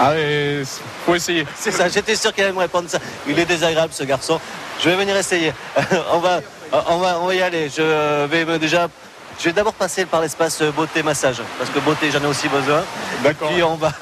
[0.01, 0.63] Ah, et
[1.07, 1.47] faut essayer.
[1.57, 2.99] C'est ça, j'étais sûr qu'il allait me répondre ça.
[3.27, 4.39] Il est désagréable ce garçon.
[4.81, 5.53] Je vais venir essayer.
[6.13, 6.41] on, va,
[6.89, 7.69] on, va, on va y aller.
[7.75, 8.89] Je vais me déjà.
[9.41, 11.43] Je vais d'abord passer par l'espace beauté massage.
[11.59, 12.85] Parce que beauté, j'en ai aussi besoin.
[13.25, 13.49] D'accord.
[13.51, 13.93] Puis on va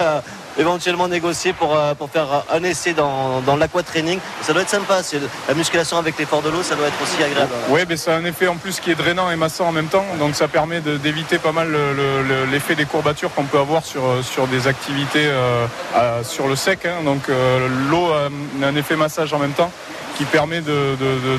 [0.58, 4.18] éventuellement négocier pour, euh, faire un essai dans, l'aquatraining.
[4.42, 5.00] Ça doit être sympa.
[5.48, 7.50] La musculation avec l'effort de l'eau, ça doit être aussi agréable.
[7.68, 9.88] Oui, mais ça a un effet en plus qui est drainant et massant en même
[9.88, 13.58] temps, donc ça permet d'éviter pas mal le- le- le- l'effet des courbatures qu'on peut
[13.58, 15.66] avoir sur, euh, des activités euh,
[16.22, 16.86] sur le sec.
[16.86, 17.02] hein.
[17.04, 18.28] Donc euh, l'eau a
[18.66, 19.70] un effet massage en même temps
[20.16, 20.96] qui permet de, de-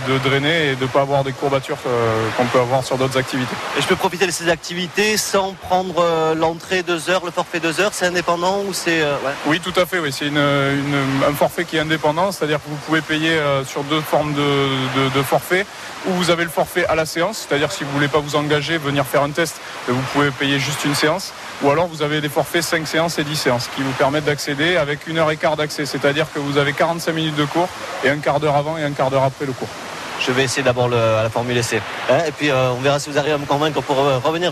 [0.07, 2.97] de- de drainer et de ne pas avoir des courbatures euh, qu'on peut avoir sur
[2.97, 3.55] d'autres activités.
[3.78, 7.59] Et je peux profiter de ces activités sans prendre euh, l'entrée deux heures, le forfait
[7.59, 7.91] deux heures.
[7.93, 9.01] C'est indépendant ou c'est.
[9.01, 9.32] euh, ouais.
[9.47, 9.99] Oui, tout à fait.
[9.99, 10.11] Oui.
[10.11, 14.01] C'est une, une- un forfait qui est indépendant, c'est-à-dire que vous pouvez payer sur deux
[14.01, 15.65] formes de, forfait.
[16.05, 18.78] Ou vous avez le forfait à la séance, c'est-à-dire si vous voulez pas vous engager,
[18.78, 19.55] venir faire un test,
[19.88, 21.34] vous pouvez payer juste une séance.
[21.64, 24.78] Ou alors vous avez des forfaits 5 séances et 10 séances qui vous permettent d'accéder
[24.78, 27.68] avec une heure et quart d'accès, c'est-à-dire que vous avez 45 minutes de cours
[28.03, 29.68] et un quart d'heure avant et un quart d'heure après le cours.
[30.26, 31.82] Je vais essayer d'abord à la formule essai.
[32.10, 34.51] Hein, et puis euh, on verra si vous arrivez à me convaincre pour euh, revenir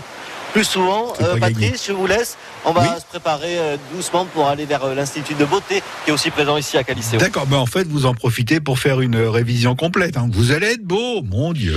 [0.52, 1.12] plus souvent.
[1.20, 1.36] Euh.
[1.38, 2.36] Patrice, je vous laisse.
[2.64, 2.88] On va Oui.
[3.00, 6.56] se préparer euh, doucement pour aller vers euh, l'Institut de beauté qui est aussi présent
[6.56, 7.18] ici à Caliceo.
[7.18, 10.16] D'accord, ben en fait, vous en profitez pour faire une révision complète.
[10.16, 10.28] hein.
[10.32, 11.76] Vous allez être beau, mon Dieu.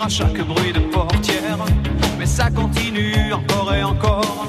[0.00, 1.58] à chaque bruit de portière.
[2.18, 4.46] Mais ça continue encore et encore.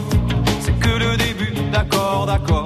[0.60, 2.66] C'est que le début, d'accord, d'accord.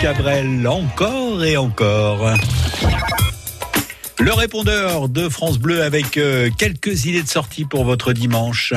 [0.00, 2.32] Cabrel, encore et encore.
[4.20, 8.74] Le répondeur de France Bleu avec euh, quelques idées de sortie pour votre dimanche.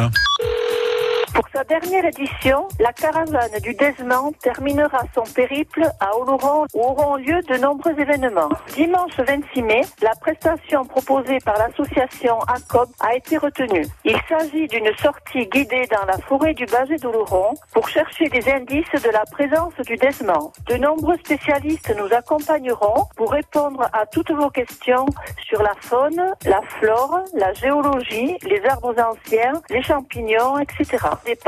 [1.61, 7.39] Sa dernière édition, la caravane du Desmant terminera son périple à Oloron où auront lieu
[7.43, 8.49] de nombreux événements.
[8.73, 13.85] Dimanche 26 mai, la prestation proposée par l'association ACOB a été retenue.
[14.05, 19.03] Il s'agit d'une sortie guidée dans la forêt du Baget d'Oloron pour chercher des indices
[19.03, 20.51] de la présence du Desmant.
[20.67, 25.05] De nombreux spécialistes nous accompagneront pour répondre à toutes vos questions
[25.47, 30.97] sur la faune, la flore, la géologie, les arbres anciens, les champignons, etc.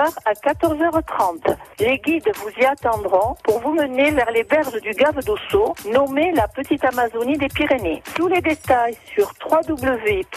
[0.03, 1.55] À 14h30.
[1.79, 6.33] Les guides vous y attendront pour vous mener vers les berges du Gave d'Osso, nommée
[6.33, 8.03] la Petite Amazonie des Pyrénées.
[8.13, 10.27] Tous les détails sur www.forêt-ag.fr.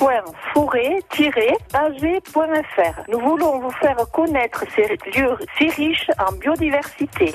[3.08, 4.86] Nous voulons vous faire connaître ces
[5.18, 7.34] lieux si riches en biodiversité.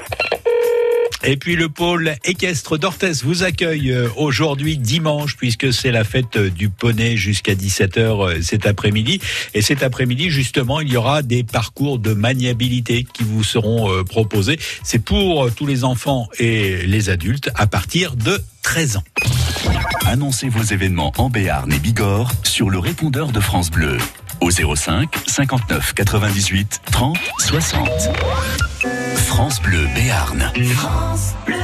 [1.23, 6.35] Et puis le pôle équestre d'Orthès vous accueille euh, aujourd'hui dimanche puisque c'est la fête
[6.37, 9.21] euh, du poney jusqu'à 17h euh, cet après-midi.
[9.53, 14.03] Et cet après-midi justement il y aura des parcours de maniabilité qui vous seront euh,
[14.03, 14.57] proposés.
[14.83, 19.03] C'est pour euh, tous les enfants et les adultes à partir de 13 ans.
[20.05, 23.97] Annoncez vos événements en Béarn et Bigorre sur le répondeur de France Bleu
[24.39, 27.89] au 05 59 98 30 60.
[29.15, 30.51] France Bleu Béarn.
[30.75, 31.55] France Bleu.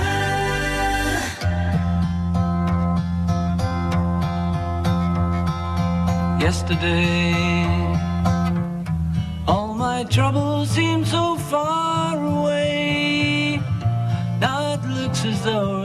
[6.47, 7.86] yesterday.
[10.07, 13.59] My troubles so far away.
[14.39, 15.76] Now it looks as though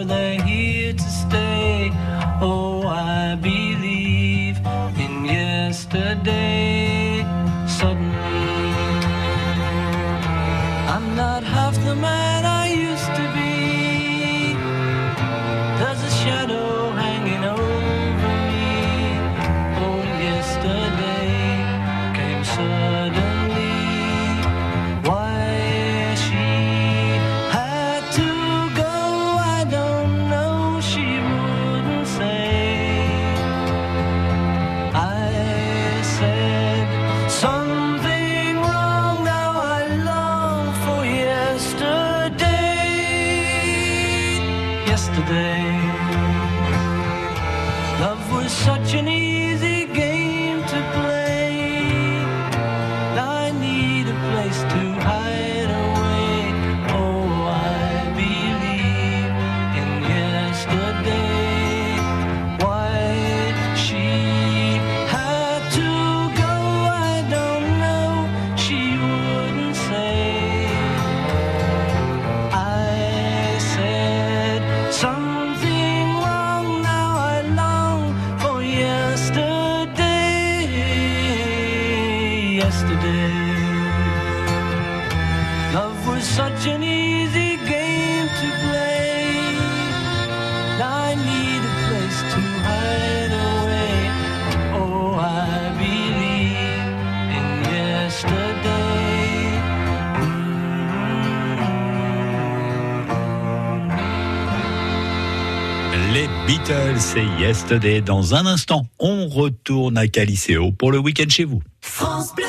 [107.14, 108.00] Et Yesterday.
[108.00, 111.62] Dans un instant, on retourne à Caliceo pour le week-end chez vous.
[111.82, 112.44] France Bleu.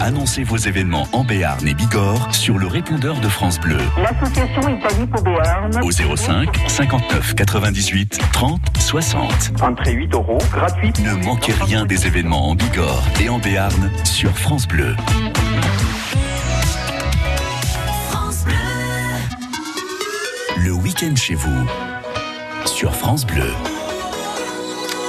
[0.00, 5.06] Annoncez vos événements en Béarn et Bigorre sur le répondeur de France Bleu L'association Italie
[5.06, 5.70] pour Béarn.
[5.84, 9.52] au 05 59 98 30 60.
[9.62, 10.92] Entrée 8 euros, gratuit.
[11.04, 14.96] Ne manquez rien des événements en Bigorre et en Béarn sur France Bleu.
[18.08, 18.54] France Bleu.
[20.64, 21.66] Le week-end chez vous
[22.66, 23.52] sur France Bleu.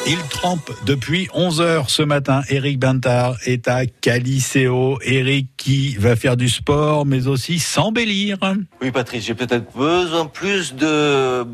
[0.06, 2.42] Il trempe depuis 11 heures ce matin.
[2.50, 5.00] Eric Bintard est à Caliceo.
[5.02, 8.38] Eric qui va faire du sport, mais aussi s'embellir.
[8.82, 11.46] Oui, Patrice, j'ai peut-être besoin plus de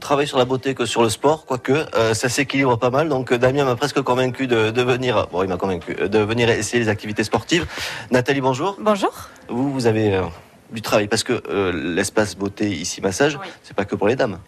[0.00, 3.10] travail sur la beauté que sur le sport, quoique euh, ça s'équilibre pas mal.
[3.10, 6.18] Donc euh, Damien m'a presque convaincu de, de venir, bon, il m'a convaincu euh, de
[6.20, 7.66] venir essayer les activités sportives.
[8.10, 8.78] Nathalie, bonjour.
[8.80, 9.12] Bonjour.
[9.50, 10.22] Vous, vous avez euh,
[10.72, 14.38] du travail parce que euh, l'espace beauté ici massage, c'est pas que pour les dames.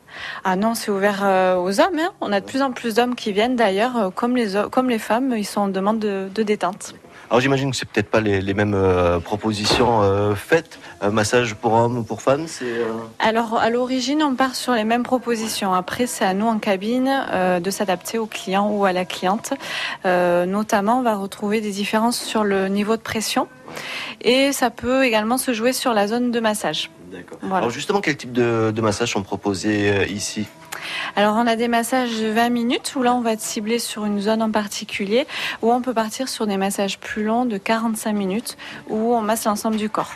[0.45, 1.99] Ah non, c'est ouvert euh, aux hommes.
[1.99, 2.11] hein.
[2.21, 4.99] On a de plus en plus d'hommes qui viennent d'ailleurs, euh, comme les, comme les
[4.99, 6.95] femmes, ils sont en demande de, de détente.
[7.31, 10.81] Alors j'imagine que c'est peut-être pas les, mêmes euh, propositions euh, faites.
[11.12, 12.85] Massage pour hommes ou pour femmes, euh,
[13.20, 15.72] Alors à l'origine, on part sur les mêmes propositions.
[15.72, 17.11] Après, c'est à nous en cabine
[17.62, 19.55] de s'adapter au client ou à la cliente.
[20.05, 23.47] Notamment, on va retrouver des différences sur le niveau de pression.
[24.20, 26.91] Et ça peut également se jouer sur la zone de massage.
[27.43, 27.57] Voilà.
[27.59, 30.47] Alors justement, quel type de, de massage sont proposés euh, ici?
[31.17, 34.05] Alors on a des massages de 20 minutes où là on va être ciblé sur
[34.05, 35.27] une zone en particulier,
[35.63, 38.57] ou on peut partir sur des massages plus longs de 45 minutes
[38.89, 40.13] où on masse l'ensemble du corps.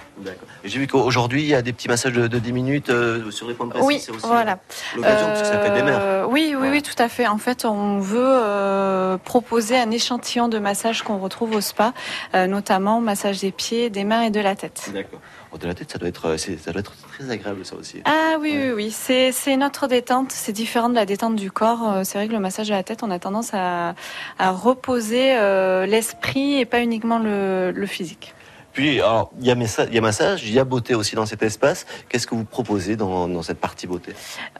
[0.64, 3.48] J'ai vu qu'aujourd'hui, il y a des petits massages de, de 10 minutes euh, sur
[3.48, 3.84] les points précis.
[3.84, 4.58] Oui, c'est aussi voilà.
[4.96, 5.98] l'occasion, parce que ça fait des mères.
[6.00, 7.26] Euh, Oui, oui, oui, tout à fait.
[7.26, 11.92] En fait, on veut euh, proposer un échantillon de massages qu'on retrouve au spa,
[12.34, 14.90] euh, notamment massage des pieds, des mains et de la tête.
[14.94, 15.20] D'accord.
[15.60, 18.02] De la tête, ça doit être, euh, ça doit être très agréable, ça aussi.
[18.04, 21.92] Ah oui, oui, oui, c'est notre détente, c'est différent de la détente du corps.
[21.92, 23.94] Euh, C'est vrai que le massage de la tête, on a tendance à,
[24.38, 28.34] à reposer euh, l'esprit et pas uniquement le physique.
[28.74, 31.86] Puis, alors, il y, a y massage, il y a beauté aussi dans cet espace.
[32.08, 34.12] Qu'est-ce que vous proposez dans, dans cette partie beauté?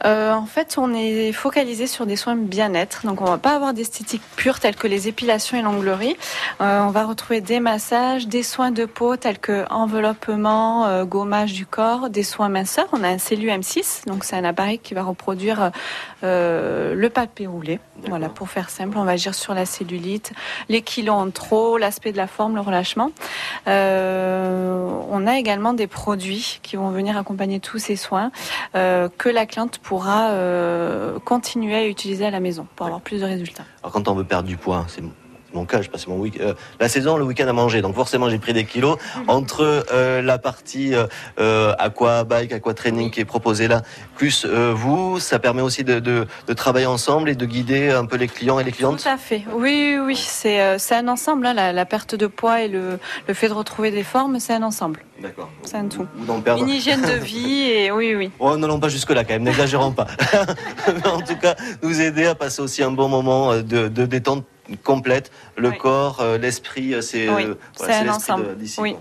[0.05, 3.05] Euh, en fait, on est focalisé sur des soins bien-être.
[3.05, 6.17] Donc, on va pas avoir d'esthétique pure telles que les épilations et l'onglerie.
[6.61, 11.53] Euh, on va retrouver des massages, des soins de peau tels que enveloppement, euh, gommage
[11.53, 12.87] du corps, des soins minceurs.
[12.93, 15.73] On a un Cellu M6, donc c'est un appareil qui va reproduire
[16.23, 17.81] le papé roulé.
[18.09, 20.33] Voilà, pour faire simple, on va agir sur la cellulite,
[20.69, 23.11] les kilos en trop, l'aspect de la forme, le relâchement.
[23.67, 24.04] Euh,
[25.11, 28.31] on a également des produits qui vont venir accompagner tous ces soins
[28.75, 33.21] euh, que la cliente pourra euh, continuer à utiliser à la maison pour avoir plus
[33.21, 33.65] de résultats.
[33.83, 35.03] Alors quand on veut perdre du poids, c'est
[35.55, 37.81] mon cas, je passe mon week euh, la saison, le week-end à manger.
[37.83, 38.99] Donc forcément, j'ai pris des kilos
[39.29, 41.07] entre euh, la partie euh,
[41.39, 43.83] euh, aqua bike, aqua training qui est proposée là,
[44.17, 45.19] plus vous.
[45.21, 48.59] Ça permet aussi de, de, de travailler ensemble et de guider un peu les clients
[48.59, 49.03] et les clientes?
[49.03, 49.43] Tout à fait.
[49.53, 50.17] Oui, oui, oui.
[50.17, 51.47] C'est c'est un ensemble.
[51.47, 51.55] hein.
[51.55, 52.99] La, la perte de poids et le,
[53.29, 55.01] le fait de retrouver des formes, c'est un ensemble.
[55.23, 55.49] D'accord.
[55.63, 56.07] C'est un tout.
[56.21, 56.63] Ou d'en perdre.
[56.63, 58.31] Une hygiène de vie et oui, oui.
[58.41, 60.07] Oh, n'allons pas jusque-là quand même, n'exagérons pas.
[60.89, 64.45] Mais en tout cas, nous aider à passer aussi un bon moment de, de détente
[64.83, 68.57] complète, le corps, euh, l'esprit, euh, c'est Oui, euh, c'est voilà, un ensemble.
[68.59, 68.81] de-.
[68.81, 68.97] Oui.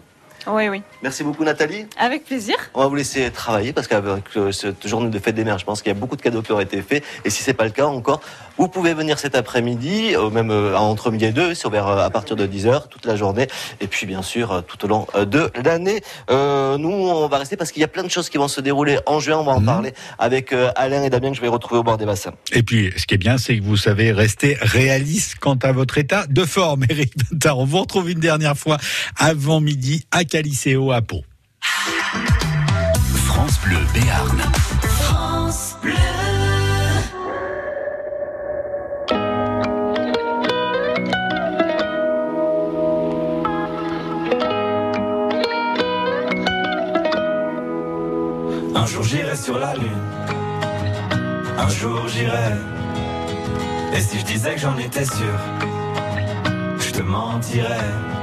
[0.48, 0.82] Oui, oui.
[1.02, 1.86] Merci beaucoup Nathalie.
[1.98, 2.56] Avec plaisir.
[2.74, 5.66] On va vous laisser travailler parce qu'avec euh, cette journée de fête des mères, je
[5.66, 7.04] pense qu'il y a beaucoup de cadeaux qui ont été faits.
[7.26, 8.22] Et si c'est pas le cas encore,
[8.58, 12.10] vous pouvez venir cet après-midi, euh, même euh, entre midi et deux, c'est ouvert à
[12.12, 13.48] partir de 10h toute la journée.
[13.82, 16.02] Et puis bien sûr tout au long de l'année.
[16.30, 18.62] Euh, nous, on va rester parce qu'il y a plein de choses qui vont se
[18.62, 19.38] dérouler en juin.
[19.38, 22.06] On va en parler avec Alain et Damien que je vais retrouver au bord des
[22.06, 22.34] bassins.
[22.52, 25.98] Et puis, ce qui est bien, c'est que vous savez rester réaliste quant à votre
[25.98, 27.58] état de forme, Eric Bintard.
[27.58, 28.78] On vous retrouve une dernière fois
[29.18, 31.22] avant midi à Caliceo à Pau.
[31.62, 34.40] France Bleu Béarn.
[34.82, 35.94] France Bleu.
[48.74, 49.84] Un jour j'irai sur la lune.
[51.60, 52.54] Un jour j'irai.
[53.96, 55.38] Et si je disais que j'en étais sûr,
[56.80, 58.23] je te mentirais.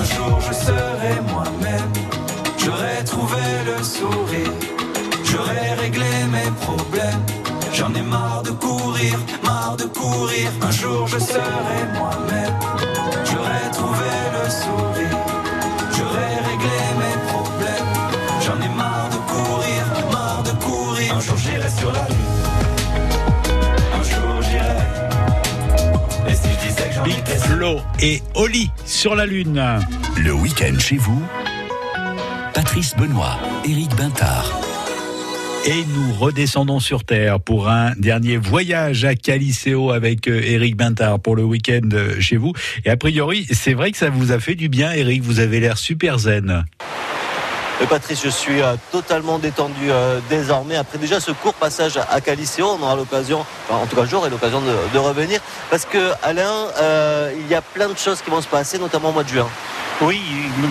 [0.00, 1.92] Un jour je serai moi-même,
[2.58, 4.52] j'aurai trouvé le sourire,
[5.24, 7.24] j'aurai réglé mes problèmes.
[7.72, 10.50] J'en ai marre de courir, marre de courir.
[10.62, 12.54] Un jour je serai moi-même,
[13.24, 15.18] j'aurai trouvé le sourire,
[15.96, 17.90] j'aurai réglé mes problèmes.
[18.44, 19.82] J'en ai marre de courir,
[20.12, 21.14] marre de courir.
[21.16, 22.38] Un jour j'irai sur la lune,
[23.98, 24.80] un jour j'irai.
[26.28, 27.38] Et si je disais que j'en étais
[28.00, 29.62] et Oli sur la Lune.
[30.16, 31.22] Le week-end chez vous,
[32.54, 34.60] Patrice Benoît, Éric Bintard.
[35.66, 41.20] Et nous redescendons sur Terre pour un dernier voyage à Caliceo avec euh, Eric Bintard
[41.20, 42.54] pour le week-end euh, chez vous.
[42.86, 45.22] Et a priori, c'est vrai que ça vous a fait du bien, Eric.
[45.22, 46.64] Vous avez l'air super zen.
[47.82, 50.76] Et Patrice, je suis euh, totalement détendu euh, désormais.
[50.76, 54.60] Après déjà ce court passage à Caliceo, on aura l'occasion, en tout cas j'aurai l'occasion
[54.60, 55.40] de, revenir.
[55.70, 59.08] Parce que Alain, euh, il y a plein de choses qui vont se passer, notamment
[59.08, 59.48] au mois de juin.
[60.02, 60.20] Oui,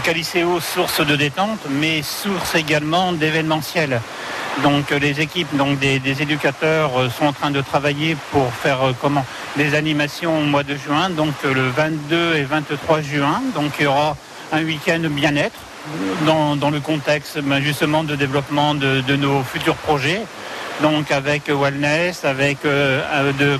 [0.03, 4.01] Caliceo, source de détente, mais source également d'événementiel.
[4.64, 8.89] Donc euh, les équipes donc des, éducateurs euh, sont en train de travailler pour faire
[8.89, 13.41] euh, comment des animations au mois de juin, donc euh, le 22 et 23 juin.
[13.55, 14.18] Donc il y aura
[14.51, 15.60] un week-end bien-être
[16.26, 20.22] dans, le contexte ben, justement de développement de, nos futurs projets.
[20.82, 23.58] Donc avec wellness, avec euh, euh,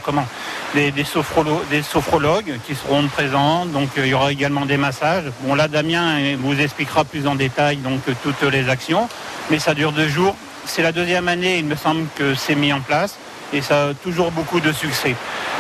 [0.74, 3.66] des, des, sophrolo- des sophrologues qui seront présents.
[3.66, 5.26] Donc euh, il y aura également des massages.
[5.42, 9.10] Bon là Damien euh, vous expliquera plus en détail donc euh, toutes les actions,
[9.50, 10.36] mais ça dure deux jours.
[10.66, 13.18] C'est la deuxième année, il me semble que c'est mis en place
[13.52, 15.16] et ça a toujours beaucoup de succès.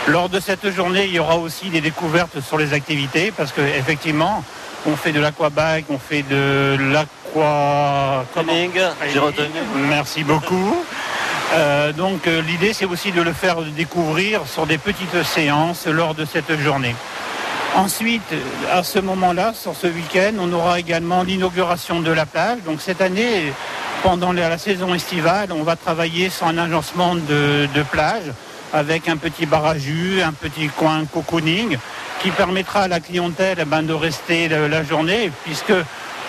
[0.07, 3.62] Lors de cette journée, il y aura aussi des découvertes sur les activités parce que
[3.62, 4.43] effectivement,
[4.86, 8.25] on fait de l'aquabike, on fait de l'aqua.
[8.34, 8.53] comment
[9.11, 9.47] j'ai retenu.
[9.89, 10.75] Merci beaucoup.
[11.53, 16.13] Euh, donc euh, l'idée c'est aussi de le faire découvrir sur des petites séances lors
[16.13, 16.95] de cette journée.
[17.75, 18.34] Ensuite,
[18.71, 22.59] à ce moment-là, sur ce week-end, on aura également l'inauguration de la plage.
[22.65, 23.53] Donc cette année,
[24.01, 28.32] pendant la la saison estivale, on va travailler sur un agencement de, de plage
[28.74, 31.78] avec un petit bar à jus, un petit coin cocooning
[32.22, 35.74] qui permettra à la clientèle ben, de rester la, journée puisque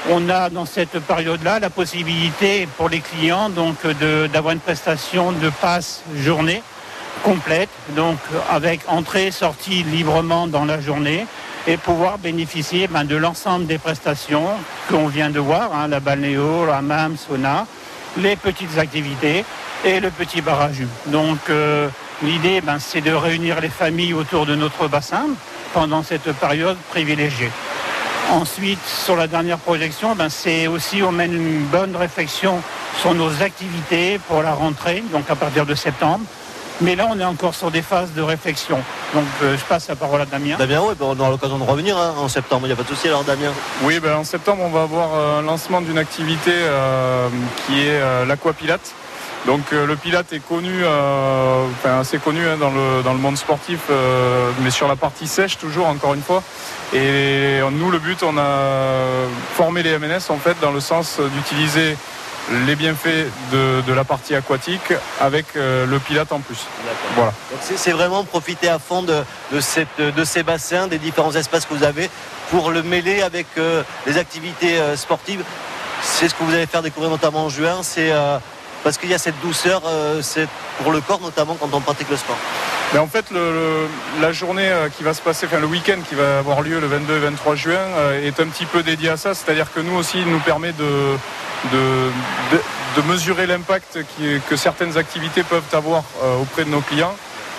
[0.09, 3.87] on a dans cette période-là la possibilité pour les clients donc
[4.33, 6.63] d'avoir une prestation de passe journée
[7.23, 8.19] complète, donc
[8.51, 11.27] avec entrée, sortie librement dans la journée
[11.67, 14.47] et pouvoir bénéficier ben, de l'ensemble des prestations
[14.89, 17.67] qu'on vient de voir, hein, la balnéo, la hammam, sauna,
[18.17, 19.45] les petites activités
[19.85, 20.89] et le petit bar à jus.
[21.07, 21.89] Donc euh,
[22.23, 25.27] l'idée, ben, c'est de réunir les familles autour de notre bassin
[25.73, 27.51] pendant cette période privilégiée.
[28.31, 32.63] Ensuite, sur la dernière projection, ben, c'est aussi on mène une bonne réflexion
[33.01, 36.25] sur nos activités pour la rentrée, donc à partir de septembre.
[36.83, 38.79] Mais là, on est encore sur des phases de réflexion.
[39.15, 40.57] Donc, euh, je passe la parole à Damien.
[40.57, 42.85] Damien, oui, ben, on aura l'occasion de revenir hein, en septembre, il n'y a pas
[42.85, 43.53] de souci alors Damien.
[43.83, 47.29] Oui, ben, en septembre, on va avoir euh, un lancement d'une activité euh,
[47.67, 48.95] qui est euh, l'aquapilate.
[49.47, 53.19] Donc euh, le pilate est connu, euh, enfin, assez connu hein, dans, le, dans le
[53.19, 56.43] monde sportif, euh, mais sur la partie sèche toujours, encore une fois.
[56.93, 61.97] Et nous, le but, on a formé les MNS en fait dans le sens d'utiliser
[62.67, 66.67] les bienfaits de, de la partie aquatique avec euh, le pilate en plus.
[67.15, 67.33] Voilà.
[67.61, 69.23] C'est- vraiment profiter à fond de,
[69.53, 72.11] de, cette- de ces bassins, des différents espaces que vous avez
[72.51, 75.45] pour le mêler avec euh, les activités euh, sportives.
[76.03, 77.81] C'est ce que vous allez faire découvrir notamment en juin.
[77.83, 78.11] C'est
[78.83, 80.21] parce qu'il y a cette douceur, euh,
[80.83, 82.37] pour le corps notamment quand on pratique le sport.
[82.93, 83.87] Mais en fait, le-
[84.21, 86.87] la journée euh, qui va se passer, enfin le week-end qui va avoir lieu le
[86.89, 89.35] 22 et 23 juin euh, est un petit peu dédié à ça.
[89.35, 91.17] C'est-à-dire que nous aussi, il nous permet de,
[91.73, 91.79] de,
[92.53, 92.63] de-
[92.97, 93.99] de mesurer l'impact
[94.49, 96.03] que certaines activités peuvent avoir
[96.43, 97.15] auprès de nos clients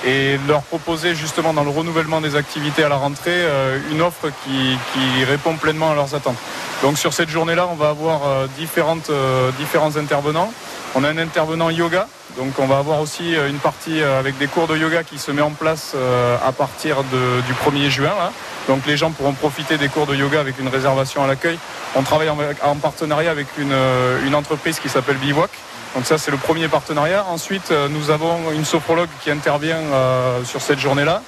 [0.06, 3.46] et leur proposer justement dans le renouvellement des activités à la rentrée
[3.92, 6.36] une offre qui, qui répond pleinement à leurs attentes.
[6.84, 8.20] Donc sur cette journée-là, on va avoir
[8.58, 9.10] différentes,
[9.58, 10.52] différents intervenants.
[10.94, 14.38] On a un intervenant yoga, donc on va avoir aussi euh, une partie euh, avec
[14.38, 18.12] des cours de yoga qui se met en place euh, à partir du 1er juin.
[18.68, 21.58] Donc les gens pourront profiter des cours de yoga avec une réservation à l'accueil.
[21.96, 23.74] On travaille en, en partenariat avec une,
[24.26, 25.50] une entreprise qui s'appelle Bivouac.
[25.96, 27.26] Donc ça c'est le premier partenariat.
[27.30, 29.82] Ensuite nous avons une sophrologue qui intervient
[30.46, 31.22] sur cette journée-là.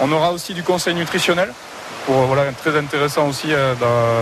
[0.00, 1.52] On aura aussi du conseil nutritionnel.
[2.06, 3.74] Pour, euh, voilà, très intéressant aussi, euh,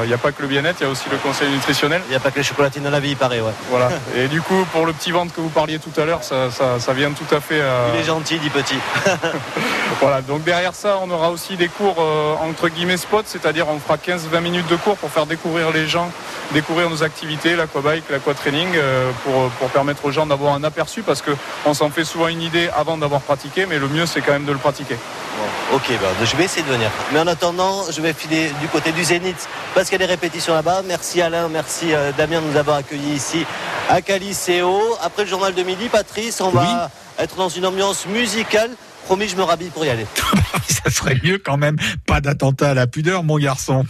[0.04, 2.00] il n'y a pas que le bien-être, il y a aussi le conseil nutritionnel.
[2.06, 3.50] Il n'y a pas que les chocolatines dans la vie, il paraît, ouais.
[3.70, 3.88] Voilà.
[4.16, 6.78] Et du coup, pour le petit ventre que vous parliez tout à l'heure, ça, ça-
[6.78, 7.60] ça vient tout à fait.
[7.60, 8.78] euh, Il est gentil, dit petit.
[10.00, 13.78] voilà, donc derrière ça, on aura aussi des cours euh, entre guillemets spots, c'est-à-dire on
[13.80, 16.10] fera 15-20 minutes de cours pour faire découvrir les gens,
[16.52, 21.22] découvrir nos activités, l'aquabike, l'aquatraining, euh, pour, pour permettre aux gens d'avoir un aperçu parce
[21.22, 24.44] qu'on s'en fait souvent une idée avant d'avoir pratiqué, mais le mieux c'est quand même
[24.44, 24.96] de le pratiquer.
[25.38, 26.90] Bon, ok, ben, je vais essayer de venir.
[27.12, 30.12] Mais en attendant, je vais filer du côté du Zénith parce qu'il y a des
[30.12, 30.82] répétitions là-bas.
[30.86, 33.46] Merci Alain, merci euh, Damien de nous avoir accueillis ici
[33.88, 34.96] à Caliceo.
[35.02, 38.70] Après le journal de midi, Patrice, on va être dans une ambiance musicale.
[39.04, 40.06] Promis, je me rhabille pour y aller.
[40.68, 41.76] Ça serait mieux quand même.
[42.06, 43.84] Pas d'attentat à la pudeur, mon garçon.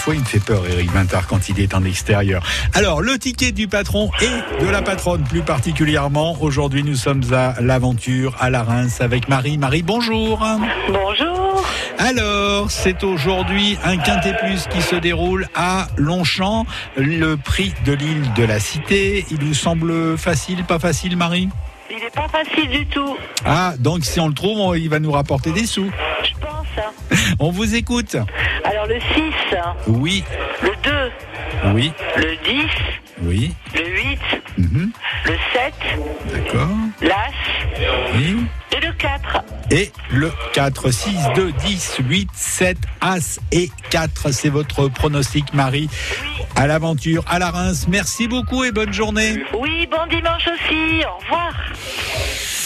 [0.00, 2.42] Fois, il me fait peur, Eric Bintard, quand il est en extérieur.
[2.72, 6.38] Alors, le ticket du patron et de la patronne, plus particulièrement.
[6.40, 9.58] Aujourd'hui, nous sommes à l'aventure, à la Reims, avec Marie.
[9.58, 10.46] Marie, bonjour.
[10.88, 11.62] Bonjour.
[11.98, 16.64] Alors, c'est aujourd'hui un quintet plus qui se déroule à Longchamp.
[16.96, 21.50] Le prix de l'île de la Cité, il vous semble facile, pas facile, Marie?
[21.90, 23.16] Il est pas facile du tout.
[23.44, 25.90] Ah, donc si on le trouve, on- il va nous rapporter des sous.
[26.24, 26.66] Je pense.
[26.78, 27.16] hein.
[27.40, 28.16] On vous écoute.
[28.64, 29.56] Alors le 6,
[29.88, 30.22] Oui,
[30.62, 32.66] le 2, oui, le 10,
[33.22, 33.54] oui.
[33.74, 34.18] le 8,
[34.58, 34.90] Mhm.
[35.26, 35.74] le 7,
[36.32, 36.68] D'accord.
[37.00, 37.39] l'As
[38.14, 38.36] Oui.
[38.72, 39.44] et le 4.
[39.70, 44.32] Et le 4, 6, 2, 10, 8, 7, As et 4.
[44.32, 45.88] C'est votre pronostic, Marie.
[46.56, 47.86] À l'aventure, à la Reims.
[47.88, 49.42] Merci beaucoup et bonne journée.
[49.58, 51.04] Oui, bon dimanche aussi.
[51.04, 51.52] Au revoir.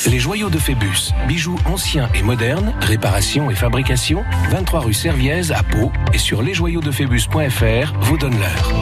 [0.06, 5.62] Les joyaux de Phébus, bijoux anciens et modernes, réparation et fabrication, 23 rue Serviez à
[5.62, 8.72] Pau et sur lesjoyauxdephébus.fr vous donne l'heure.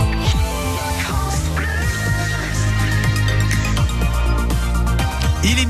[5.45, 5.67] Il est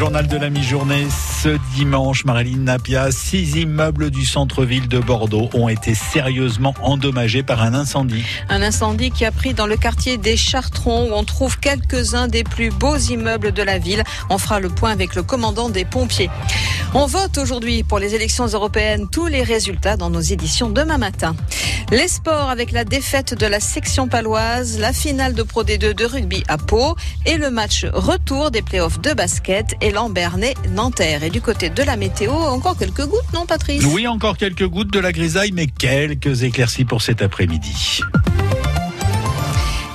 [0.00, 1.08] journal de la mi-journée
[1.42, 7.62] ce dimanche, Marilyn Napia, six immeubles du centre-ville de Bordeaux ont été sérieusement endommagés par
[7.62, 8.24] un incendie.
[8.48, 12.44] Un incendie qui a pris dans le quartier des Chartrons où on trouve quelques-uns des
[12.44, 14.02] plus beaux immeubles de la ville.
[14.30, 16.30] On fera le point avec le commandant des pompiers.
[16.94, 19.06] On vote aujourd'hui pour les élections européennes.
[19.10, 21.36] Tous les résultats dans nos éditions demain matin.
[21.92, 26.04] Les sports avec la défaite de la section paloise, la finale de Pro D2 de
[26.04, 26.94] rugby à Pau
[27.26, 31.24] et le match retour des playoffs de basket et Lambernais Nanterre.
[31.24, 33.84] Et du côté de la météo, encore quelques gouttes, non Patrice?
[33.92, 38.00] Oui, encore quelques gouttes de la grisaille, mais quelques éclaircies pour cet après-midi.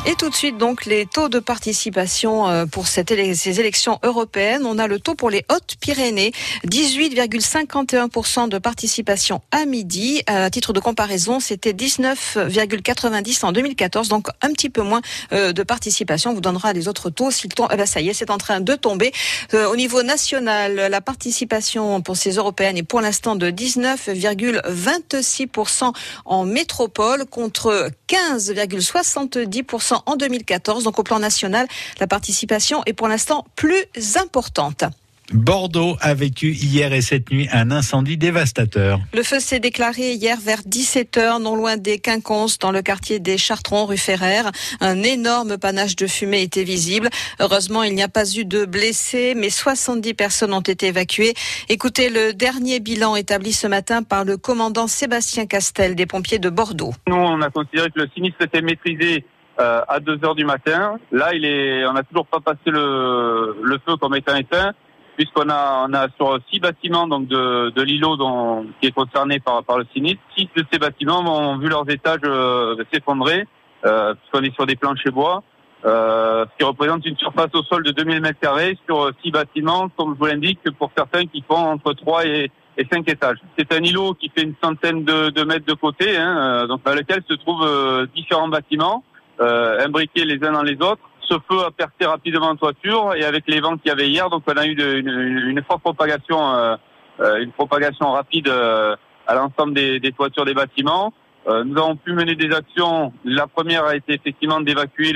[0.08, 4.62] Et tout de suite, donc, les taux de participation euh, pour cette ces élections européennes.
[4.64, 6.32] On a le taux pour les Hautes-Pyrénées,
[6.68, 10.22] 18,51% de participation à midi.
[10.28, 15.02] À titre de comparaison, c'était 19,90 en 2014, donc un petit peu moins
[15.34, 16.30] euh, de participation.
[16.32, 17.32] On vous donnera les autres taux.
[17.32, 19.12] S'ils tombent, eh ben, ça y est, c'est en train de tomber.
[19.56, 25.94] Euh, Au niveau national, la participation pour ces européennes est pour l'instant de 19,26%
[26.26, 30.84] en métropole contre 15,70% en 2014.
[30.84, 31.68] Donc au plan national,
[32.00, 33.86] la participation est pour l'instant plus
[34.18, 34.86] importante.
[35.34, 39.00] Bordeaux a vécu hier et cette nuit un incendie dévastateur.
[39.14, 43.38] Le feu s'est déclaré hier vers 17h, non loin des Quinconces, dans le quartier des
[43.38, 44.44] Chartrons, rue Ferrer.
[44.82, 47.10] Un énorme panache de fumée était visible.
[47.40, 51.34] Heureusement, il n'y a pas eu de blessés, mais 70 personnes ont été évacuées.
[51.70, 56.50] Écoutez le dernier bilan établi ce matin par le commandant Sébastien Castel des pompiers de
[56.50, 56.94] Bordeaux.
[57.08, 59.26] Nous, on a considéré que le sinistre était maîtrisé
[59.60, 60.98] euh, à 2 heures du matin.
[61.12, 64.72] Là, il est, on n'a toujours pas passé le, le feu comme étant éteint,
[65.18, 69.40] puisqu'on a, on a sur six bâtiments donc de, de l'îlot dont- qui est concerné
[69.40, 70.22] par, par le sinistre.
[70.38, 73.46] Six de ces bâtiments ont vu leurs étages euh, s'effondrer,
[73.86, 75.44] euh, puisqu'on est sur des planchers bois.
[75.86, 79.88] Euh, ce qui représente une surface au sol de 2000 mètres carrés sur six bâtiments,
[79.96, 83.38] comme je vous l'indique, pour certains qui font entre 3 et, et 5 étages.
[83.58, 86.84] C'est un îlot qui fait une centaine de, de mètres de côté, hein, euh, donc
[86.84, 89.04] dans lequel se trouvent euh, différents bâtiments
[89.40, 91.02] imbriqués les uns dans les autres.
[91.22, 94.30] Ce feu a percé rapidement en toiture et avec les vents qu'il y avait hier,
[94.30, 95.10] donc on a eu de- une,
[95.50, 96.76] une forte propagation, euh,
[97.20, 98.96] euh, une propagation rapide euh,
[99.28, 101.14] à l'ensemble des, des toitures des bâtiments.
[101.48, 103.12] Euh, nous avons pu mener des actions.
[103.24, 105.14] La première a été effectivement d'évacuer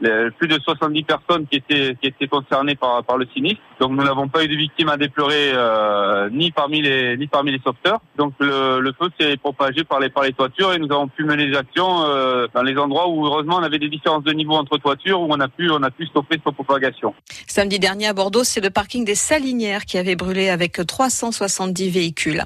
[0.00, 3.60] le- plus de 70 personnes qui étaient concernées par le sinistre.
[3.80, 7.52] Donc nous n'avons pas eu de victimes à déplorer euh, ni parmi les ni parmi
[7.52, 8.00] les sauveteurs.
[8.16, 11.24] Donc le, le feu s'est propagé par les par les toitures et nous avons pu
[11.24, 14.54] mener des actions euh, dans les endroits où heureusement on avait des différences de niveau
[14.54, 17.14] entre toitures où on a pu on a pu stopper cette propagation.
[17.46, 22.42] Samedi dernier à Bordeaux, c'est le parking des Salinières qui avait brûlé avec 370 véhicules.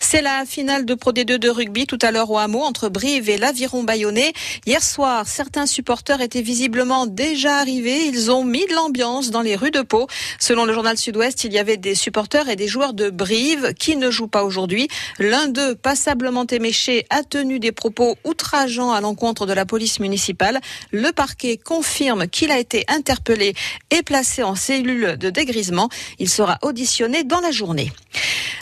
[0.00, 3.30] C'est la finale de Pro D2 de rugby tout à l'heure au hameau entre Brive
[3.30, 4.32] et l'Aviron Bayonnais.
[4.66, 8.06] Hier soir, certains supporters étaient visiblement déjà arrivés.
[8.06, 10.06] Ils ont mis de l'ambiance dans les rues de Pau.
[10.38, 13.96] Selon le journal Sud-Ouest, il y avait des supporters et des joueurs de Brive qui
[13.96, 14.88] ne jouent pas aujourd'hui.
[15.18, 20.60] L'un d'eux, passablement éméché, a tenu des propos outrageants à l'encontre de la police municipale.
[20.90, 23.54] Le parquet confirme qu'il a été interpellé
[23.90, 25.88] et placé en cellule de dégrisement.
[26.18, 27.90] Il sera auditionné dans la journée.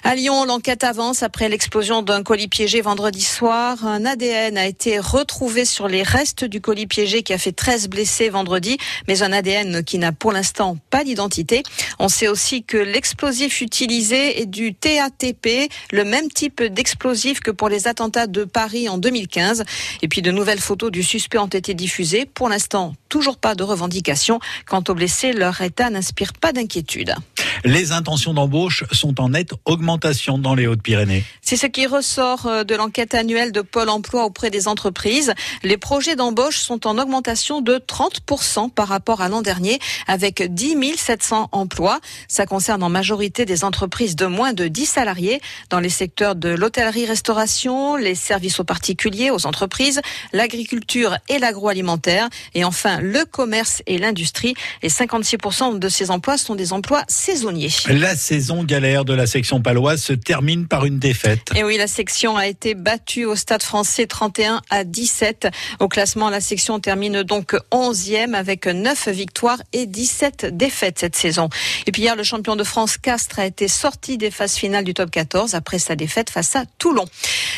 [0.03, 3.87] À Lyon, l'enquête avance après l'explosion d'un colis piégé vendredi soir.
[3.87, 7.89] Un ADN a été retrouvé sur les restes du colis piégé qui a fait 13
[7.89, 8.77] blessés vendredi,
[9.09, 11.63] mais un ADN qui n'a pour l'instant pas d'identité.
[11.99, 17.69] On sait aussi que l'explosif utilisé est du TATP, le même type d'explosif que pour
[17.69, 19.65] les attentats de Paris en 2015.
[20.03, 22.27] Et puis de nouvelles photos du suspect ont été diffusées.
[22.27, 24.41] Pour l'instant, toujours pas de revendication.
[24.67, 27.15] Quant aux blessés, leur état n'inspire pas d'inquiétude.
[27.65, 31.25] Les intentions d'embauche sont en nette augmentation dans les Hautes-Pyrénées.
[31.43, 35.35] C'est ce qui ressort euh, de l'enquête annuelle de Pôle emploi auprès des entreprises.
[35.63, 40.97] Les projets d'embauche sont en augmentation de 30% par rapport à l'an dernier, avec 10
[40.97, 42.01] 700 emplois.
[42.29, 46.51] Ça concerne en majorité des entreprises de moins de 10 salariés dans les secteurs de
[46.51, 50.01] l'hôtellerie-restauration, les services aux particuliers, aux entreprises,
[50.33, 54.55] l'agriculture et l'agroalimentaire, et enfin le commerce et l'industrie.
[54.83, 57.71] Et 56% de ces emplois sont des emplois saisonniers.
[57.89, 61.51] La saison galère de la section paloise se termine par une défaite.
[61.57, 65.49] Et oui, la section a été battue au Stade français 31 à 17.
[65.79, 71.49] Au classement, la section termine donc 11e avec 9 victoires et 17 défaites cette saison.
[71.87, 74.95] Et puis hier, le champion de France Castres a été sorti des phases finales du
[74.95, 77.05] top 14 après sa défaite face à Toulon.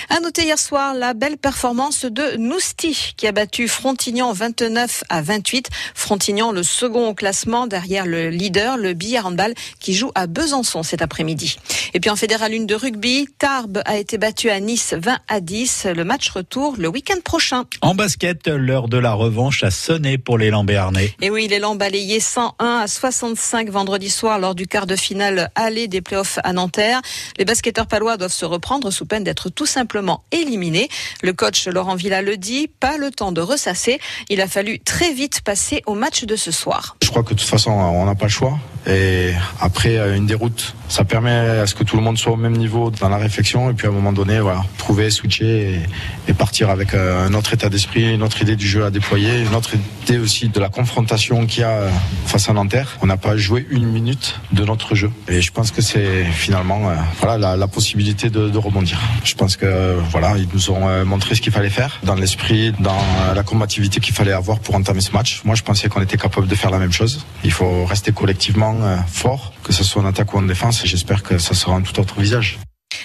[0.09, 5.23] À noter hier soir la belle performance de Nousti qui a battu Frontignan 29 à
[5.33, 5.71] 28.
[5.95, 10.83] Frontignan, le second au classement derrière le leader, le billard handball qui joue à Besançon
[10.83, 11.57] cet après-midi.
[11.95, 15.41] Et puis en fédéral 1 de rugby, Tarbes a été battu à Nice 20 à
[15.41, 15.87] 10.
[15.97, 17.65] Le match retour le week-end prochain.
[17.81, 21.15] En basket, l'heure de la revanche a sonné pour les Lambéarnais.
[21.23, 25.89] Et oui, l'élan balayé 101 à 65 vendredi soir lors du quart de finale aller
[25.89, 27.01] des playoffs à Nanterre.
[27.39, 30.91] Les basketteurs palois doivent se reprendre sous peine d'être tout simplement éliminés.
[31.23, 33.99] Le coach Laurent Villa le dit, pas le temps de ressasser.
[34.29, 36.97] Il a fallu très vite passer au match de ce soir.
[37.03, 38.59] Je crois que de toute façon, on n'a pas le choix.
[38.87, 42.37] Et après, euh, une déroute, ça permet à ce que tout le monde soit au
[42.37, 43.71] même niveau dans la réflexion.
[43.71, 45.81] Et puis à un moment donné, voilà, trouver, switcher
[46.29, 49.43] et, partir avec euh, un autre état d'esprit, une autre idée du jeu à déployer,
[49.43, 51.91] une autre idée aussi de la confrontation qu'il y a euh,
[52.27, 52.99] face à Nanterre.
[53.01, 55.11] On n'a pas joué une minute de notre jeu.
[55.29, 59.01] Et je pense que c'est finalement euh, voilà, la, possibilité de, rebondir.
[59.25, 63.01] Je pense que voilà, ils nous ont montré ce qu'il fallait faire dans l'esprit, dans
[63.35, 65.41] la combativité qu'il fallait avoir pour entamer ce match.
[65.45, 67.25] Moi, je pensais qu'on était capable de faire la même chose.
[67.45, 68.75] Il faut rester collectivement
[69.07, 70.85] fort, que ce soit en attaque ou en défense.
[70.85, 72.59] Et j'espère que ça sera un tout autre visage.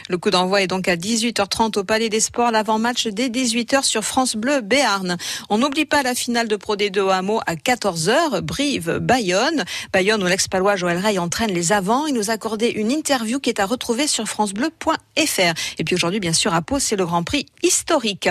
[0.09, 4.05] Le coup d'envoi est donc à 18h30 au Palais des Sports, l'avant-match dès 18h sur
[4.05, 5.17] France Bleu Béarn.
[5.49, 9.65] On n'oublie pas la finale de Pro D2 au Hameau à 14h, Brive, Bayonne.
[9.91, 12.05] Bayonne où l'ex-palois Joël Ray entraîne les avants.
[12.05, 15.53] Il nous a accordé une interview qui est à retrouver sur francebleu.fr.
[15.77, 18.29] Et puis aujourd'hui, bien sûr, à Pau, c'est le Grand Prix historique.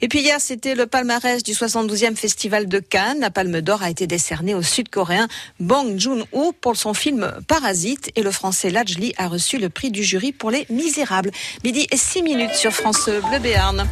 [0.00, 3.20] Et puis hier, c'était le palmarès du 72e Festival de Cannes.
[3.20, 5.28] La Palme d'Or a été décernée au Sud-Coréen
[5.60, 10.02] Bong Joon-ho pour son film Parasite et le Français Lajli a reçu le prix du
[10.02, 11.17] jury pour Les Misérables.
[11.64, 13.86] Midi et 6 minutes sur France Bleu Béarn.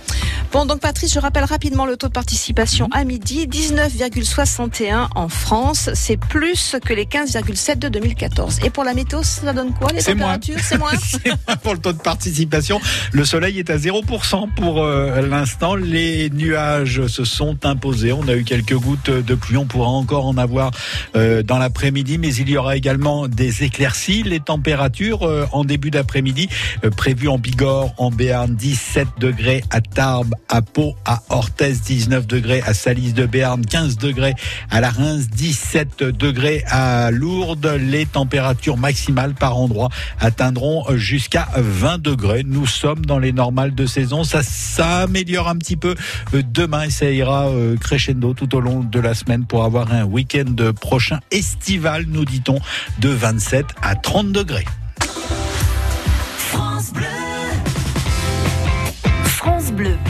[0.52, 5.90] Bon, donc Patrice, je rappelle rapidement le taux de participation à midi, 19,61 en France.
[5.94, 8.60] C'est plus que les 15,7 de 2014.
[8.64, 10.92] Et pour la météo, ça donne quoi les températures C'est moins
[11.46, 12.80] moins pour le taux de participation.
[13.12, 15.74] Le soleil est à 0% pour euh, l'instant.
[15.74, 18.12] Les nuages se sont imposés.
[18.12, 19.56] On a eu quelques gouttes de pluie.
[19.56, 20.70] On pourra encore en avoir
[21.16, 24.22] euh, dans l'après-midi, mais il y aura également des éclaircies.
[24.22, 26.48] Les températures euh, en début d'après-midi
[26.84, 32.26] euh, prévues en Bigorre, en Béarn, 17 degrés à Tarbes, à Pau, à Orthez, 19
[32.26, 34.34] degrés à Salis de Béarn, 15 degrés
[34.70, 37.78] à la Reims, 17 degrés à Lourdes.
[37.80, 39.88] Les températures maximales par endroit
[40.20, 42.42] atteindront jusqu'à 20 degrés.
[42.44, 44.22] Nous sommes dans les normales de saison.
[44.22, 45.94] Ça s'améliore un petit peu
[46.34, 49.90] euh, demain et ça ira euh, crescendo tout au long de la semaine pour avoir
[49.90, 52.58] un week-end prochain estival, nous dit-on,
[53.00, 54.66] de 27 à 30 degrés.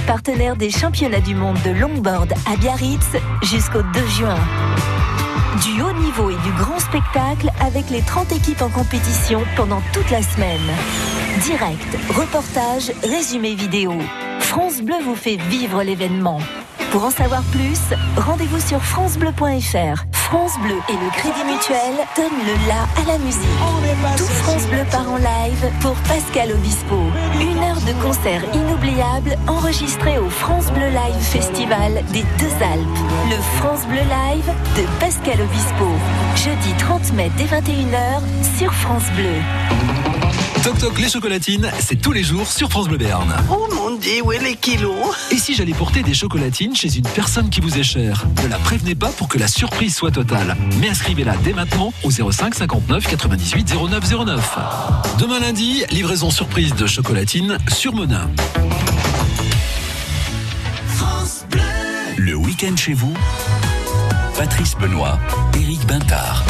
[0.06, 4.38] Partenaire des championnats du monde de longboard à Biarritz jusqu'au 2 juin.
[5.64, 10.10] Du haut niveau et du grand spectacle avec les 30 équipes en compétition pendant toute
[10.10, 10.60] la semaine.
[11.42, 13.94] Direct, reportage, résumé vidéo.
[14.40, 16.38] France Bleu vous fait vivre l'événement.
[16.96, 17.78] Pour en savoir plus,
[18.16, 20.06] rendez-vous sur francebleu.fr.
[20.14, 23.42] France Bleu et le Crédit Mutuel donnent le la à la musique.
[24.16, 26.96] Tout France Bleu part en live pour Pascal Obispo.
[27.38, 32.98] Une heure de concert inoubliable enregistré au France Bleu Live Festival des Deux Alpes.
[33.28, 35.84] Le France Bleu Live de Pascal Obispo.
[36.34, 38.22] Jeudi 30 mai dès 21h
[38.56, 40.05] sur France Bleu.
[40.66, 43.32] Toc Toc les chocolatines, c'est tous les jours sur France Bleu Béarn.
[43.48, 45.14] Oh mon dieu, où est les kilos?
[45.30, 48.24] Et si j'allais porter des chocolatines chez une personne qui vous est chère?
[48.42, 50.56] Ne la prévenez pas pour que la surprise soit totale.
[50.80, 54.58] Mais inscrivez-la dès maintenant au 05 59 98 09 09.
[55.20, 58.28] Demain lundi, livraison surprise de chocolatines sur Monin.
[62.18, 63.14] Le week-end chez vous,
[64.36, 65.20] Patrice Benoît,
[65.54, 66.44] Éric Bintard.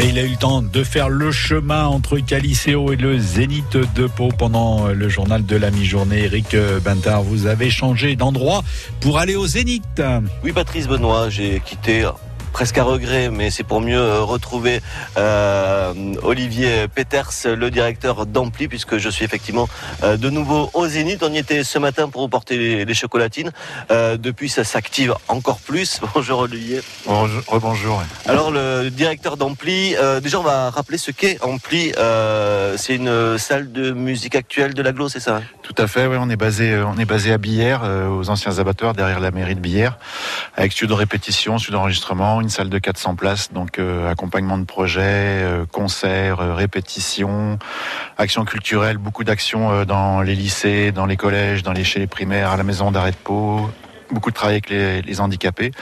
[0.00, 3.76] Et il a eu le temps de faire le chemin entre Caliceo et le Zénith
[3.94, 6.24] de Pau pendant le journal de la mi-journée.
[6.24, 8.64] Eric Bintard, vous avez changé d'endroit
[9.00, 10.02] pour aller au Zénith.
[10.42, 12.04] Oui, Patrice Benoît, j'ai quitté
[12.54, 14.80] presque à regret, mais c'est pour mieux euh, retrouver
[15.18, 15.92] euh,
[16.22, 19.68] Olivier Peters, le directeur d'Ampli, puisque je suis effectivement
[20.04, 21.24] euh, de nouveau au Zénith.
[21.24, 23.50] On y était ce matin pour vous porter les, les chocolatines.
[23.90, 26.00] Euh, depuis, ça s'active encore plus.
[26.14, 26.80] Bonjour Olivier.
[27.48, 28.00] Rebonjour.
[28.24, 31.92] Alors le directeur d'Ampli, euh, déjà on va rappeler ce qu'est Ampli.
[31.98, 35.42] Euh, c'est une salle de musique actuelle de l'aglo, c'est ça hein?
[35.64, 38.28] Tout à fait, oui, on est basé, euh, on est basé à Billère, euh, aux
[38.28, 39.96] anciens abattoirs, derrière la mairie de Billère,
[40.58, 44.66] avec studio de répétition, studio d'enregistrement, une salle de 400 places, donc euh, accompagnement de
[44.66, 47.58] projets, euh, concerts, répétitions,
[48.18, 52.58] actions culturelles, beaucoup d'actions dans les lycées, dans les collèges, dans les chez primaires, à
[52.58, 53.70] la maison d'arrêt de Pau,
[54.14, 55.72] beaucoup de travail avec les, handicapés,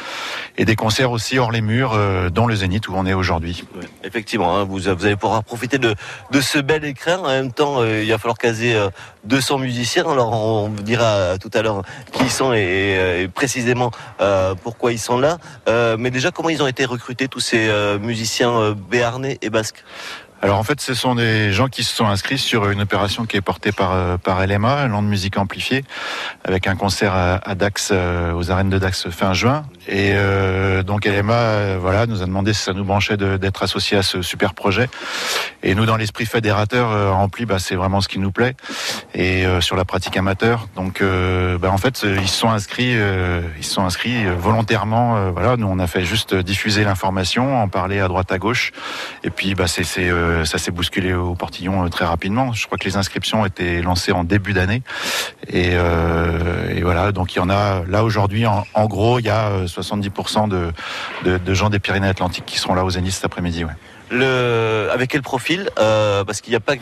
[0.59, 3.65] et des concerts aussi hors les murs, euh, dans le Zénith où on est aujourd'hui.
[4.03, 5.95] Effectivement, hein, vous, vous allez pouvoir profiter de,
[6.31, 7.19] de ce bel écran.
[7.25, 8.91] En même temps, euh, il va falloir caser euh,
[9.25, 10.09] 200 musiciens.
[10.09, 14.55] Alors, on vous dira euh, tout à l'heure qui ils sont et, et précisément euh,
[14.55, 15.39] pourquoi ils sont là.
[15.69, 19.51] Euh, mais déjà, comment ils ont été recrutés, tous ces euh, musiciens euh, béarnais et
[19.51, 19.85] basques?
[20.43, 23.37] Alors en fait, ce sont des gens qui se sont inscrits sur une opération qui
[23.37, 25.85] est portée par euh, par LMA, Land Musique Amplifiée,
[26.45, 29.65] avec un concert à, Dax, euh, aux arènes de Dax fin juin.
[29.89, 34.03] Et euh, donc LMA, voilà, nous a demandé si ça nous branchait d'être associés à
[34.03, 34.89] ce super projet.
[35.63, 38.55] Et nous, dans l'esprit fédérateur, euh, Ampli, bah, c'est vraiment ce qui nous plaît.
[39.15, 42.97] Et euh, sur la pratique amateur, donc euh, bah, en fait, ils sont inscrits,
[43.59, 45.31] ils sont inscrits volontairement.
[45.31, 48.73] voilà, nous on a fait juste diffuser l'information, en parler à droite à gauche.
[49.25, 52.53] Et puis bah, c'est, ça s'est bousculé au portillon très rapidement.
[52.53, 54.83] Je crois que les inscriptions étaient lancées en début d'année.
[55.49, 55.77] Et,
[56.83, 60.49] voilà, donc il y en a là aujourd'hui, en, en gros, il y a 70%
[60.49, 60.73] de,
[61.39, 63.65] de, gens des Pyrénées-Atlantiques qui seront là aux Zénith cet après-midi.
[64.13, 66.75] Avec quel profil euh, Parce qu'il n'y a pas,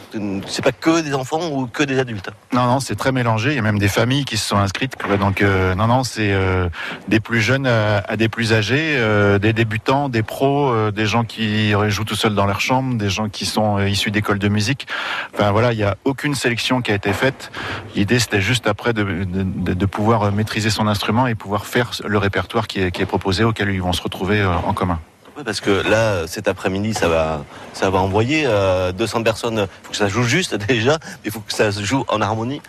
[0.47, 2.31] c'est pas que des enfants ou que des adultes.
[2.53, 3.51] Non, non, c'est très mélangé.
[3.51, 4.95] Il y a même des familles qui se sont inscrites.
[5.19, 6.69] Donc, euh, non, non, c'est euh,
[7.09, 8.99] des plus jeunes à, des plus âgés,
[9.41, 13.29] des débutants, des pros, des gens qui jouent tout seuls dans leur chambre, des gens
[13.29, 14.87] qui sont issus d'écoles de musique.
[15.35, 17.53] Enfin, voilà, il n'y a aucune sélection qui a été faite.
[17.95, 22.81] L'idée, c'était juste après de, pouvoir maîtriser son instrument et pouvoir faire le répertoire qui
[22.81, 25.01] est, proposé, auquel ils vont se retrouver en commun.
[25.45, 29.67] Parce que là, cet après-midi, ça va, ça va envoyer euh, 200 personnes.
[29.67, 32.21] Il faut que ça joue juste déjà, mais il faut que ça se joue en
[32.21, 32.61] harmonie.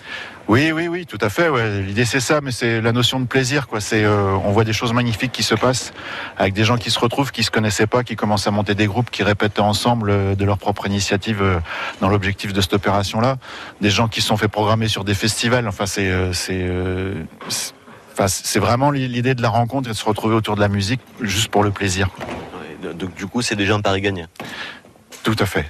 [0.48, 1.50] Oui, oui, oui, tout à fait.
[1.82, 5.32] L'idée c'est ça, mais c'est la notion de plaisir, euh, on voit des choses magnifiques
[5.32, 5.94] qui se passent
[6.38, 8.88] avec des gens qui se retrouvent, qui se connaissaient pas, qui commencent à monter des
[8.88, 11.60] groupes, qui répètent ensemble euh, de leur propre initiative euh,
[12.02, 13.38] dans l'objectif de cette opération-là.
[13.82, 15.70] Des gens qui se sont fait programmer sur des festivals.
[15.98, 17.24] Euh, euh,
[18.28, 21.48] c'est vraiment l'idée de la rencontre et de se retrouver autour de la musique juste
[21.48, 22.10] pour le plaisir.
[22.82, 24.26] Donc du coup, c'est déjà un pari gagné.
[25.24, 25.66] Tout à fait.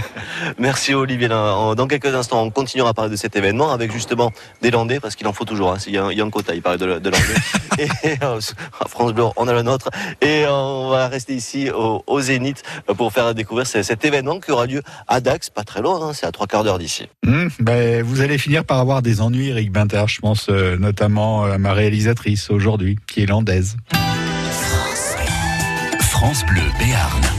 [0.58, 1.28] Merci Olivier.
[1.28, 4.30] Dans quelques instants, on continuera à parler de cet événement avec justement
[4.60, 5.72] des Landais, parce qu'il en faut toujours.
[5.72, 5.78] Hein.
[5.86, 7.34] Il y a un- il y a un quota, il parle de, de Landais.
[8.04, 8.38] et euh,
[8.78, 9.88] à France Bleu, on a le nôtre.
[10.20, 12.62] Et euh, on va rester ici au, au Zénith
[12.98, 16.12] pour faire découvrir ce- cet événement qui aura lieu à Dax, pas très loin, hein,
[16.12, 17.08] c'est à trois quarts d'heure d'ici.
[17.26, 21.44] Hum, ben, vous allez finir par avoir des ennuis, Eric Binter, je pense euh, notamment
[21.44, 23.76] à ma réalisatrice aujourd'hui, qui est landaise.
[26.20, 27.29] France Bleu Béarn.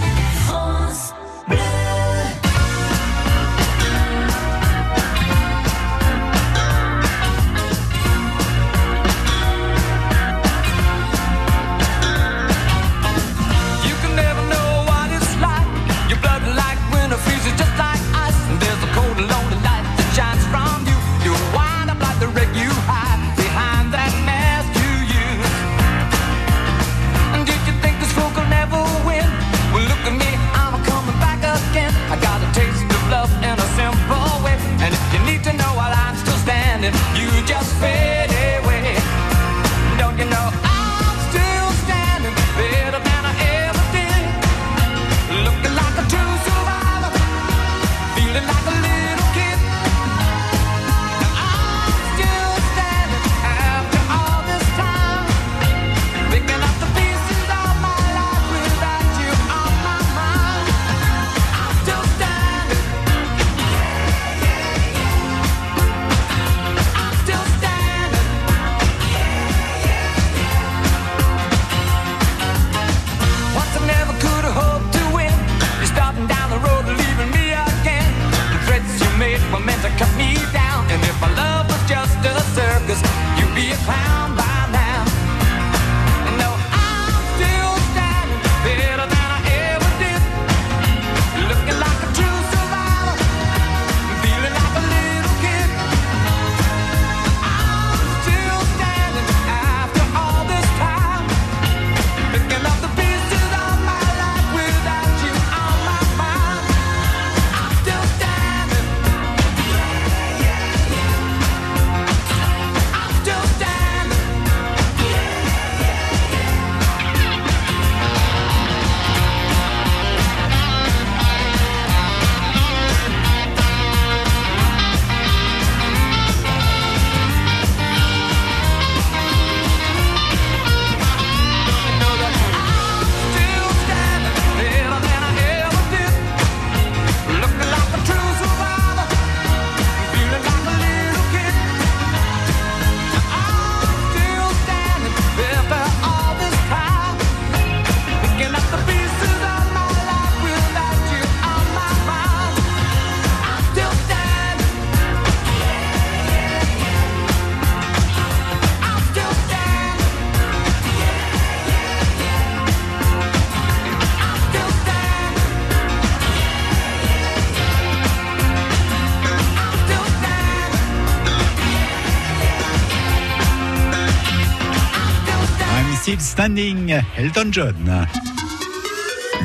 [176.35, 178.07] Standing, Elton John.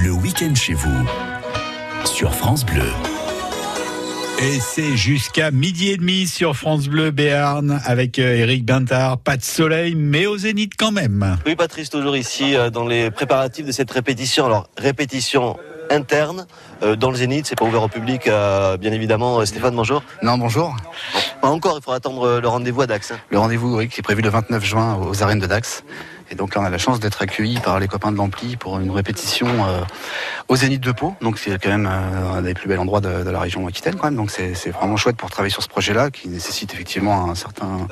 [0.05, 1.05] Le week-end chez vous,
[2.05, 2.87] sur France Bleu.
[4.39, 9.19] Et c'est jusqu'à midi et demi sur France Bleu Béarn avec euh, Eric Bintard.
[9.19, 11.37] Pas de soleil, mais au zénith quand même.
[11.45, 14.47] Oui, Patrice, toujours ici euh, dans les préparatifs de cette répétition.
[14.47, 15.57] Alors, répétition
[15.91, 16.47] interne
[16.83, 19.41] euh, dans le Zénith, c'est pas ouvert au public, euh, bien évidemment.
[19.41, 20.03] Euh, Stéphane, bonjour.
[20.23, 20.77] Non, bonjour.
[21.41, 23.11] Pas encore, il faudra attendre euh, le rendez-vous à Dax.
[23.13, 23.17] hein.
[23.31, 25.85] Le rendez-vous, oui, qui est prévu le 29 juin aux arènes de Dax.
[26.31, 28.79] Et donc là, on a la chance d'être accueillis par les copains de l'Ampli pour
[28.79, 29.81] une répétition euh,
[30.49, 31.15] au Zénith de Pau.
[31.21, 33.95] Donc c'est quand même euh, un des plus bels endroits de, de la région Aquitaine
[33.97, 34.17] quand même.
[34.17, 37.87] Donc c'est vraiment chouette pour travailler sur ce projet-là qui nécessite effectivement un certain,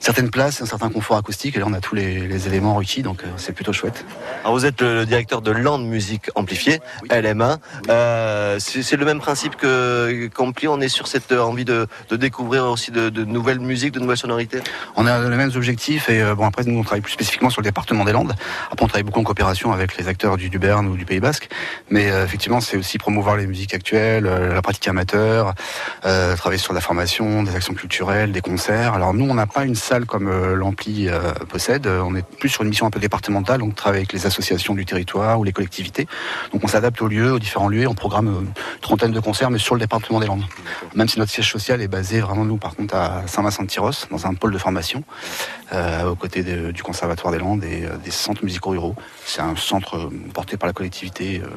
[0.00, 1.56] certaines places, un certain confort acoustique.
[1.56, 4.04] Et là, on a tous les, les éléments requis, donc euh, c'est plutôt chouette.
[4.42, 6.80] Alors, vous êtes le, le directeur de Land Musique Amplifiée,
[7.10, 7.58] LMA.
[7.88, 12.66] Euh, c'est le même principe que qu'Ampli, on est sur cette envie de, de découvrir
[12.66, 14.60] aussi de, de nouvelles musiques, de nouvelles sonorités?
[14.96, 17.67] On a les mêmes objectifs et bon après nous on travaille plus spécifiquement sur le
[17.68, 18.34] département des Landes.
[18.72, 21.20] Après on travaille beaucoup en coopération avec les acteurs du, du Béarn ou du Pays
[21.20, 21.48] Basque.
[21.90, 25.54] Mais euh, effectivement c'est aussi promouvoir les musiques actuelles, euh, la pratique amateur,
[26.06, 28.94] euh, travailler sur la formation, des actions culturelles, des concerts.
[28.94, 31.08] Alors nous on n'a pas une salle comme l'Ampli
[31.48, 31.86] possède.
[31.86, 34.74] On est plus sur une mission un peu départementale, donc on travaille avec les associations
[34.74, 36.06] du territoire ou les collectivités.
[36.52, 37.86] Donc on s'adapte aux lieux, aux différents lieux.
[37.86, 40.44] On programme une trentaine de concerts, mais sur le département des Landes.
[40.94, 44.34] Même si notre siège social est basé vraiment nous par contre à Saint-Vincent-de-Tyros, dans un
[44.34, 45.04] pôle de formation
[45.72, 46.42] aux côtés
[46.72, 48.94] du Conservatoire des Landes euh, des centres musicaux ruraux.
[49.24, 51.48] C'est un centre euh, porté par la collectivité, euh,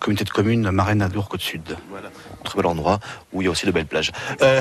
[0.00, 1.76] communauté de communes Marraine Adour Côte Sud.
[2.44, 2.98] Très bel endroit
[3.32, 4.12] où il y a aussi de belles plages.
[4.42, 4.60] Euh,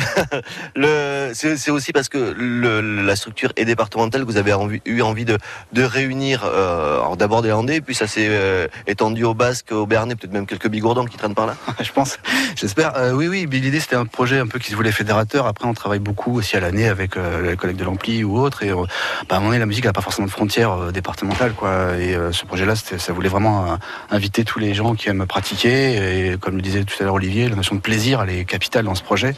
[1.34, 5.26] c'est aussi parce que le- la structure est départementale que vous avez envie- eu envie
[5.26, 5.38] de,
[5.74, 10.34] de réunir euh, d'abord des Landais, puis ça s'est étendu au Basque, au Béarnais, peut-être
[10.34, 11.56] même quelques bigourdans qui traînent par là.
[11.82, 12.18] je pense.
[12.56, 12.94] J'espère.
[13.14, 13.48] Oui, oui.
[13.52, 15.48] L'idée, c'était un projet un peu qui se voulait fédérateur.
[15.48, 18.64] Après, on travaille beaucoup aussi à l'année avec les collègues de l'Ampli ou autres.
[18.64, 18.86] Et bah,
[19.30, 21.98] à un moment donné, la musique n'a pas forcément de frontières euh, départementales, quoi.
[21.98, 23.76] Et euh, ce projet-là, ça voulait vraiment euh,
[24.12, 26.32] inviter tous les gens qui aiment pratiquer.
[26.32, 28.86] Et comme le disait tout à l'heure Olivier, la notion de plaisir, elle est capitale
[28.86, 29.36] dans ce projet.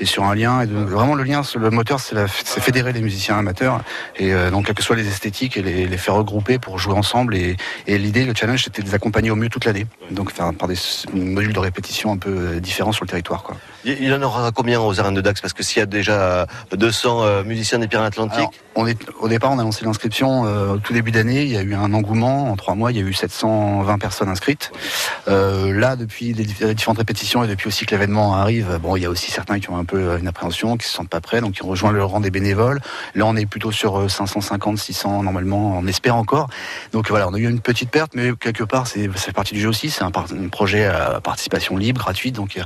[0.00, 2.16] Et sur un lien, et vraiment le lien, le moteur, c'est
[2.60, 3.82] fédérer les musiciens amateurs.
[4.16, 7.36] Et donc, quelles que soient les esthétiques, et les, les faire regrouper pour jouer ensemble.
[7.36, 7.56] Et,
[7.86, 9.86] et l'idée, le challenge, c'était de les accompagner au mieux toute l'année.
[10.10, 10.76] Donc, faire par des
[11.12, 13.56] modules de répétition un peu différents sur le territoire, quoi.
[13.84, 15.40] Il en aura combien aux arènes de Dax?
[15.40, 19.28] Parce que s'il y a déjà 200 euh, musiciens des Pyrénées-Atlantiques, Alors, on est, au
[19.28, 21.42] départ, on a lancé l'inscription euh, au tout début d'année.
[21.44, 22.50] Il y a eu un engouement.
[22.50, 24.70] En trois mois, il y a eu 720 personnes inscrites.
[25.28, 28.96] Euh, là, depuis les diff- les différentes répétitions et depuis aussi que l'événement arrive, bon,
[28.96, 31.08] il y a aussi certains qui ont un peu euh, une appréhension, qui se sentent
[31.08, 32.80] pas prêts, donc ils ont rejoint le rang des bénévoles.
[33.14, 35.78] Là, on est plutôt sur euh, 550, 600 normalement.
[35.78, 36.48] On espère encore.
[36.92, 39.68] Donc voilà, on a eu une petite perte, mais quelque part, c'est partie du jeu
[39.68, 39.90] aussi.
[39.90, 40.10] C'est un,
[40.50, 42.34] projet à participation libre, gratuite.
[42.34, 42.64] Donc il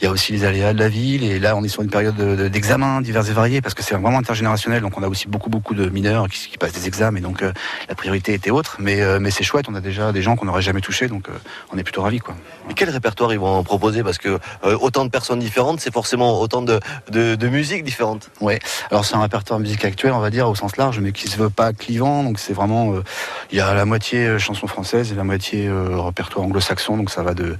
[0.00, 1.24] y y a aussi les aléas de la ville.
[1.24, 3.82] Et là, on est sur une période de- de- d'examens divers et variés parce que
[3.82, 4.80] c'est vraiment intergénérationnel.
[4.82, 7.18] Donc on a aussi beaucoup, beaucoup de mineurs qui, qui passent des examens.
[7.18, 7.52] Et donc euh,
[7.88, 8.76] la priorité était autre.
[8.78, 9.66] Mais, euh, mais c'est chouette.
[9.68, 11.08] On a déjà des gens qu'on n'aurait jamais touchés.
[11.08, 11.32] Donc euh,
[11.72, 12.20] on est plutôt ravis.
[12.20, 12.34] Quoi.
[12.68, 14.02] mais quel répertoire ils vont en proposer?
[14.02, 16.78] Parce que autant de personnes différentes, c'est forcément autant de,
[17.10, 18.30] de, de musiques différentes.
[18.40, 18.58] Ouais.
[18.90, 21.36] Alors c'est un répertoire musique actuelle, on va dire au sens large, mais qui se
[21.36, 22.22] veut pas clivant.
[22.22, 22.94] Donc c'est vraiment,
[23.50, 26.96] il y a la moitié chanson française et la moitié répertoire anglo-saxon.
[26.96, 27.56] Donc ça va de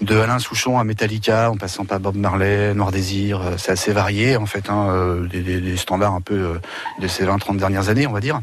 [0.00, 3.40] de Alain Souchon à Metallica, en passant par Bob Marley, Noir Désir.
[3.42, 6.54] euh, C'est assez varié en fait, hein, euh, des, des- des standards un peu euh,
[6.98, 8.40] de ces 20-30 dernières années, on va dire,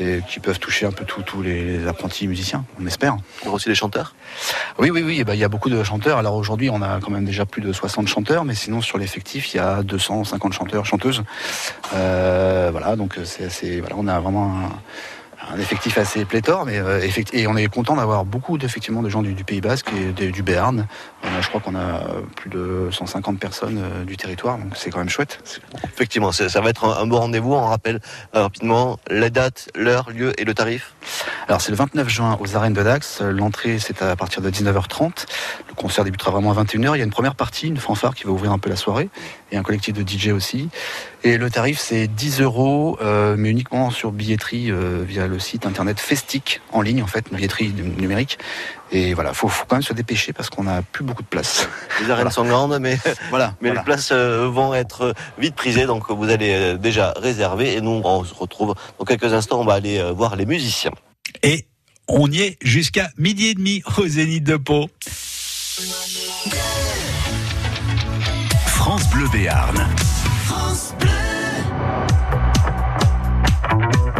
[0.00, 3.16] et qui peuvent toucher un peu tous les, apprentis musiciens, on espère.
[3.44, 4.14] Il y aussi des chanteurs?
[4.80, 5.18] Oui, oui, oui.
[5.20, 6.18] eh ben, il y a beaucoup de chanteurs.
[6.18, 9.54] Alors aujourd'hui, on a quand même déjà plus de 60 chanteurs, mais sinon sur l'effectif,
[9.54, 11.22] il y a 250 chanteurs, chanteuses.
[11.94, 13.78] Euh, voilà, donc c'est assez.
[13.80, 14.70] Voilà, on a vraiment un,
[15.52, 17.00] un effectif assez pléthore, mais euh,
[17.32, 20.42] et on est content d'avoir beaucoup de gens du, du Pays Basque et de- du
[20.42, 20.86] Béarn.
[21.24, 22.02] A- je crois qu'on a
[22.36, 25.40] plus de 150 personnes euh, du territoire, donc c'est quand même chouette.
[25.84, 27.52] Effectivement, ça va être un, un beau rendez-vous.
[27.54, 28.00] On rappelle
[28.34, 30.94] euh, rapidement la date, l'heure, lieu et le tarif.
[31.48, 33.20] Alors c'est le 29 juin aux arènes de Dax.
[33.22, 35.26] L'entrée c'est à partir de 19h30.
[35.80, 36.94] Le concert débutera vraiment à 21h.
[36.94, 39.08] Il y a une première partie, une fanfare qui va ouvrir un peu la soirée
[39.50, 40.68] et un collectif de DJ aussi.
[41.24, 45.64] Et le tarif c'est 10 euros, euh, mais uniquement sur billetterie euh, via le site
[45.64, 48.38] internet Festic en ligne en fait, une billetterie num- numérique.
[48.92, 51.66] Et voilà, faut, faut quand même se dépêcher parce qu'on n'a plus beaucoup de place.
[52.02, 52.98] Les arènes sont grandes, mais,
[53.30, 53.80] voilà, mais voilà.
[53.80, 57.72] les places euh, vont être vite prisées, donc vous allez déjà réserver.
[57.72, 59.62] Et nous, on se retrouve dans quelques instants.
[59.62, 60.92] On va aller voir les musiciens.
[61.42, 61.64] Et
[62.06, 64.90] on y est jusqu'à midi et demi au Zénith de Pau.
[68.66, 69.88] France Bleu Béarn.
[74.16, 74.19] Et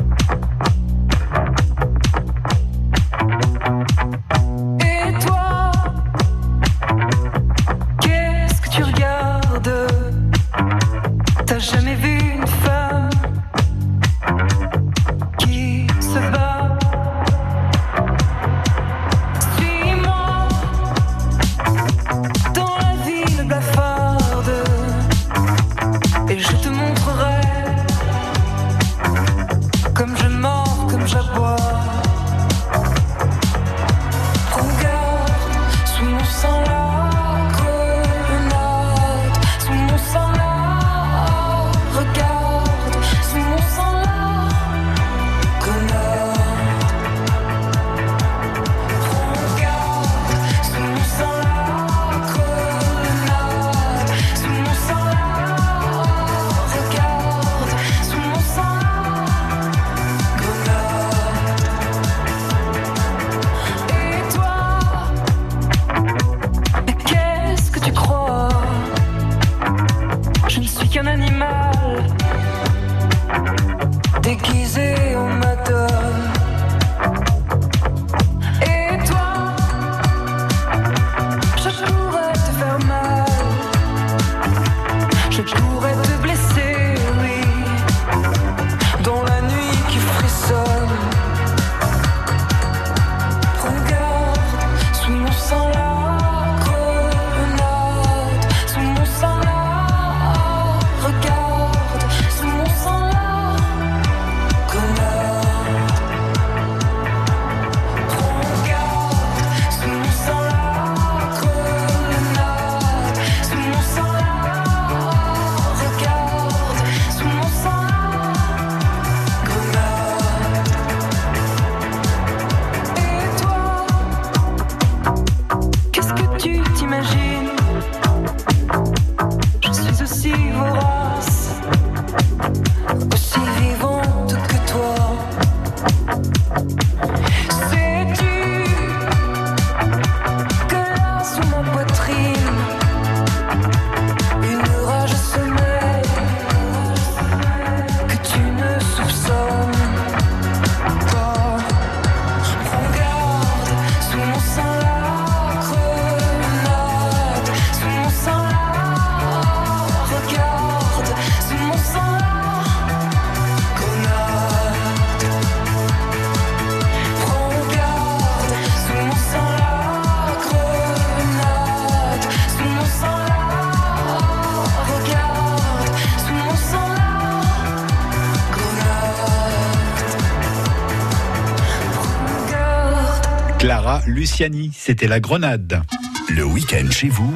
[184.40, 185.82] Luciani, c'était la grenade.
[186.30, 187.34] Le week-end chez vous,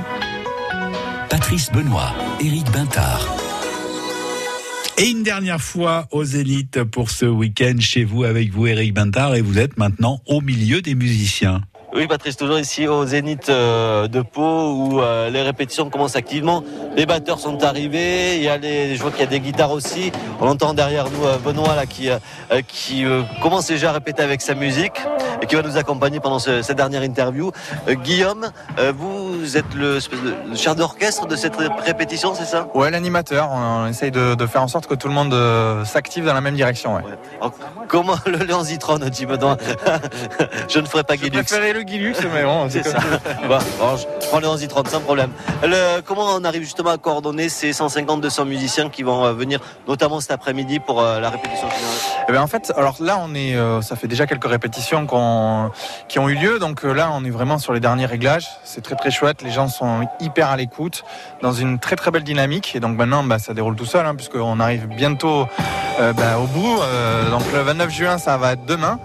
[1.28, 3.28] Patrice Benoît, Éric Bintard.
[4.96, 9.34] Et une dernière fois au Zénith pour ce week-end chez vous avec vous Eric Bintard
[9.34, 11.60] et vous êtes maintenant au milieu des musiciens.
[11.94, 16.64] Oui, Patrice, toujours ici au Zénith euh, de Pau où euh, les répétitions commencent activement.
[16.96, 18.36] Les batteurs sont arrivés.
[18.36, 20.12] Il y a les, je vois qu'il y a des guitares aussi.
[20.40, 22.18] On entend derrière nous euh, Benoît là qui, euh,
[22.68, 25.00] qui euh, commence déjà à répéter avec sa musique
[25.42, 27.50] et qui va nous accompagner pendant ce- cette dernière interview.
[27.88, 28.92] Guillaume, euh,
[29.34, 29.98] vous êtes le,
[30.54, 32.68] chef d'orchestre de cette ré- répétition, c'est ça?
[32.74, 33.48] Ouais, l'animateur.
[33.52, 36.34] On, on essaye de, de faire en sorte que tout le monde euh, s'active dans
[36.34, 36.94] la même direction.
[36.96, 37.02] Ouais.
[37.40, 37.52] Alors,
[37.88, 39.56] Comment le Léon Zitron, dit Benoît
[40.68, 41.42] Je ne ferai pas Guilux.
[41.44, 42.98] préférais le Guilux, mais bon, c'est c'est ça.
[43.48, 45.30] Bon, bon, je je prends le Léon Zitron sans problème.
[45.62, 50.20] Le- comment on arrive justement à coordonner ces 150-200 musiciens qui vont euh, venir, notamment
[50.20, 52.24] cet après-midi pour euh, la répétition finale?
[52.28, 55.06] Eh ben, en fait, alors là, on est, euh, ça fait déjà quelques répétitions
[56.08, 56.58] qui ont eu lieu.
[56.58, 58.46] Donc là, on est vraiment sur les derniers réglages.
[58.64, 59.23] C'est très très chouette.
[59.42, 61.04] Les gens sont hyper à l'écoute,
[61.42, 62.72] dans une très très belle dynamique.
[62.74, 65.46] Et donc maintenant, bah, ça déroule tout seul, hein, puisqu'on arrive bientôt
[66.00, 66.78] euh, bah, au bout.
[66.82, 68.98] Euh, donc le 29 juin, ça va être demain.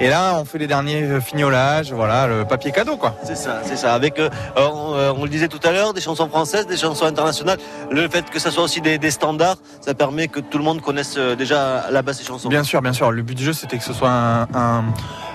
[0.00, 1.92] Et là, on fait les derniers fignolages.
[1.92, 3.14] Voilà, le papier cadeau, quoi.
[3.24, 3.94] C'est ça, c'est ça.
[3.94, 7.58] Avec, euh, on, on le disait tout à l'heure, des chansons françaises, des chansons internationales.
[7.90, 10.80] Le fait que ça soit aussi des, des standards, ça permet que tout le monde
[10.80, 12.48] connaisse déjà à la base ces chansons.
[12.48, 13.10] Bien sûr, bien sûr.
[13.12, 14.84] Le but du jeu, c'était que ce soit un, un-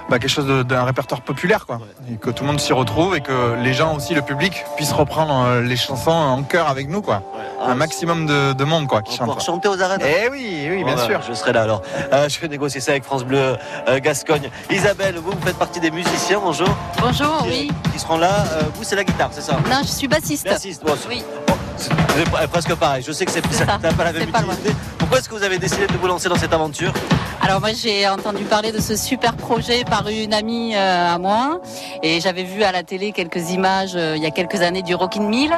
[0.09, 1.79] bah, quelque chose d'un répertoire populaire, quoi.
[2.11, 4.93] Et que tout le monde s'y retrouve et que les gens aussi, le public, puissent
[4.93, 7.23] reprendre euh, les chansons en chœur avec nous, quoi.
[7.65, 9.27] Un maximum de, de monde, quoi, qui chante.
[9.27, 11.21] Pour chanter aux arènes Eh oui, oui, bien sûr.
[11.27, 11.81] Je serai là alors.
[12.13, 13.57] Euh, je vais négocier ça avec France Bleu
[13.87, 14.49] euh, Gascogne.
[14.69, 16.69] Isabelle, vous, vous faites partie des musiciens, bonjour.
[17.01, 17.71] Bonjour, Qui- oui.
[17.93, 18.45] Qui seront là.
[18.53, 20.45] Euh, vous, c'est la guitare, c'est ça Non, je suis bassiste.
[20.47, 21.23] Bassiste, bon, Oui.
[21.77, 23.03] c'est c'est presque pareil.
[23.05, 24.71] Je sais que c'est pas la même utilité.
[24.97, 26.91] Pourquoi est-ce que vous avez décidé de vous lancer dans cette aventure?
[27.47, 31.61] Alors moi j'ai entendu parler de ce super projet par une amie euh, à moi
[32.03, 34.93] et j'avais vu à la télé quelques images euh, il y a quelques années du
[34.95, 35.53] Rockin' Mill.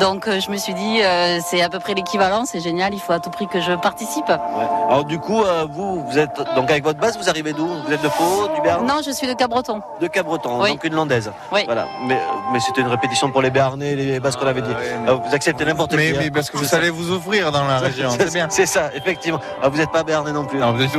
[0.00, 2.98] Donc euh, je me suis dit euh, c'est à peu près l'équivalent, c'est génial, il
[2.98, 4.28] faut à tout prix que je participe.
[4.28, 7.68] Alors du coup, euh, vous, vous êtes donc avec votre basse, vous arrivez d'où?
[7.68, 9.80] Vous êtes de Pau, du Béarn Non, je suis de Cabreton.
[10.00, 10.70] De Cabreton, Oui.
[10.72, 11.30] donc une landaise.
[11.52, 11.60] Oui.
[11.66, 11.86] Voilà.
[12.08, 12.18] Mais,
[12.52, 14.74] mais c'était une répétition pour les Béarnais, les basses qu'on avait dit.
[15.06, 15.98] Euh, vous acceptez n'importe qui.
[15.98, 16.20] Mais, hein.
[16.20, 18.48] mais parce que vous savez vous offrir dans la région, c'est bien.
[18.50, 19.38] C'est ça, effectivement.
[19.62, 20.58] Ah, vous n'êtes pas Béarnais non plus.
[20.58, 20.90] Non, vous êtes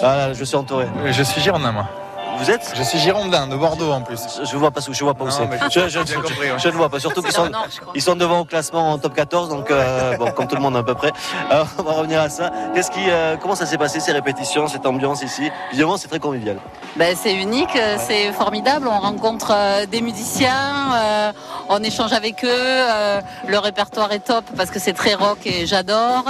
[0.00, 0.86] Voilà, je suis entouré.
[1.06, 1.88] Je suis girondin, moi.
[2.38, 4.20] Vous êtes Je suis girondin, de Bordeaux en plus.
[4.44, 5.46] Je vois pas, je vois pas où c'est.
[5.46, 6.58] mais Je, j'ai je- bien compris, ouais.
[6.58, 7.00] je ne vois pas.
[7.00, 7.50] Surtout qu'ils sont,
[7.94, 10.76] ils sont devant au classement en top 14, donc euh, bon, comme tout le monde
[10.76, 11.12] à peu près.
[11.50, 12.50] Alors, on va revenir à ça.
[12.74, 15.50] Qu'est-ce qui, euh, comment ça s'est passé ces répétitions, cette ambiance ici?
[15.70, 16.56] Évidemment, c'est très convivial.
[16.96, 18.88] Ben, c'est unique, euh, c'est formidable.
[18.90, 21.32] On rencontre euh, des musiciens, euh,
[21.68, 22.48] on échange avec eux.
[22.50, 26.24] euh, le répertoire est top parce que c'est très rock et j'adore.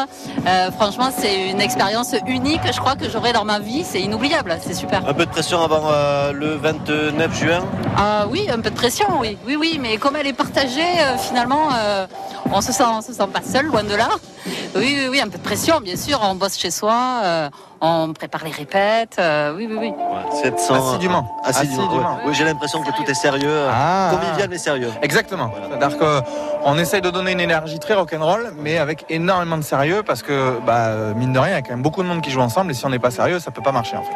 [0.46, 2.60] Euh, franchement, c'est une expérience unique.
[2.72, 3.84] Je crois que j'aurai dans ma vie.
[3.84, 5.06] C'est inoubliable, c'est super.
[5.08, 7.64] Un peu de pression avant euh, le 29 juin.
[7.96, 9.78] Ah oui, un peu de pression, oui, oui, oui.
[9.80, 12.06] Mais comme elle est partagée, euh, finalement, euh,
[12.52, 14.08] on se sent, on se sent pas seul, loin de là.
[14.76, 16.20] Oui, oui, oui, un peu de pression, bien sûr.
[16.22, 16.94] On bosse chez soi,
[17.24, 17.48] euh,
[17.80, 19.16] on prépare les répètes.
[19.18, 19.92] euh, oui, oui, oui.
[20.42, 20.74] 700.
[20.74, 21.40] Assidûment.
[21.44, 22.14] assidûment, Assidûment.
[22.16, 22.22] ouais.
[22.26, 23.66] Oui, j'ai l'impression que tout est sérieux.
[23.70, 24.10] Ah.
[24.12, 24.90] Convivial mais sérieux.
[25.02, 25.50] Exactement.
[25.70, 30.22] C'est-à-dire qu'on essaye de donner une énergie très rock'n'roll, mais avec énormément de sérieux, parce
[30.22, 32.40] que, bah, mine de rien, il y a quand même beaucoup de monde qui joue
[32.40, 34.12] ensemble, et si on n'est pas sérieux, ça peut pas marcher en fait.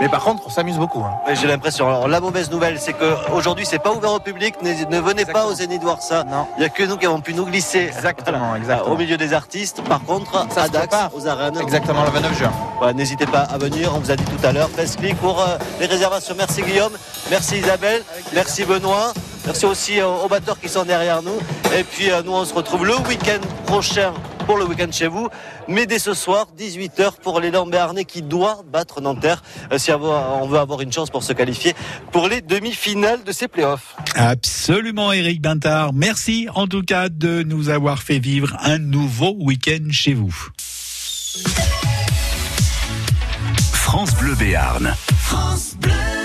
[0.00, 1.00] Mais par contre, on s'amuse beaucoup.
[1.04, 1.34] hein.
[1.34, 1.86] J'ai l'impression.
[1.86, 4.54] Alors, la mauvaise nouvelle, c'est qu'aujourd'hui, c'est pas ouvert au public.
[4.62, 6.24] Ne, ne venez pas au Zénith voir ça.
[6.56, 8.92] Il n'y a que nous qui avons pu nous glisser Exactement, exactement.
[8.94, 9.82] au milieu des artistes.
[9.82, 11.58] Par contre, Ça à Dax, aux arènes.
[11.60, 12.52] Exactement, le 29 juin.
[12.78, 13.92] Voilà, N'hésitez pas à venir.
[13.94, 14.68] On vous a dit tout à l'heure.
[14.98, 16.34] Clic pour euh, les réservations.
[16.36, 16.92] Merci Guillaume.
[17.30, 18.02] Merci Isabelle.
[18.34, 19.12] Merci Benoît.
[19.46, 21.38] Merci aussi euh, aux batteurs qui sont derrière nous.
[21.76, 24.12] Et puis, euh, nous, on se retrouve le week-end prochain
[24.42, 25.28] pour le week-end chez vous.
[25.68, 29.42] Mais dès ce soir, 18h pour l'élan béarnais qui doit battre Nanterre
[29.72, 31.74] euh, si on veut avoir une chance pour se qualifier
[32.10, 33.96] pour les demi-finales de ces playoffs.
[34.14, 35.92] Absolument, Eric Bintard.
[35.92, 40.34] Merci en tout cas de nous avoir fait vivre un nouveau week-end chez vous.
[43.72, 44.94] France Bleu Béarn.
[45.18, 46.21] France Bleu.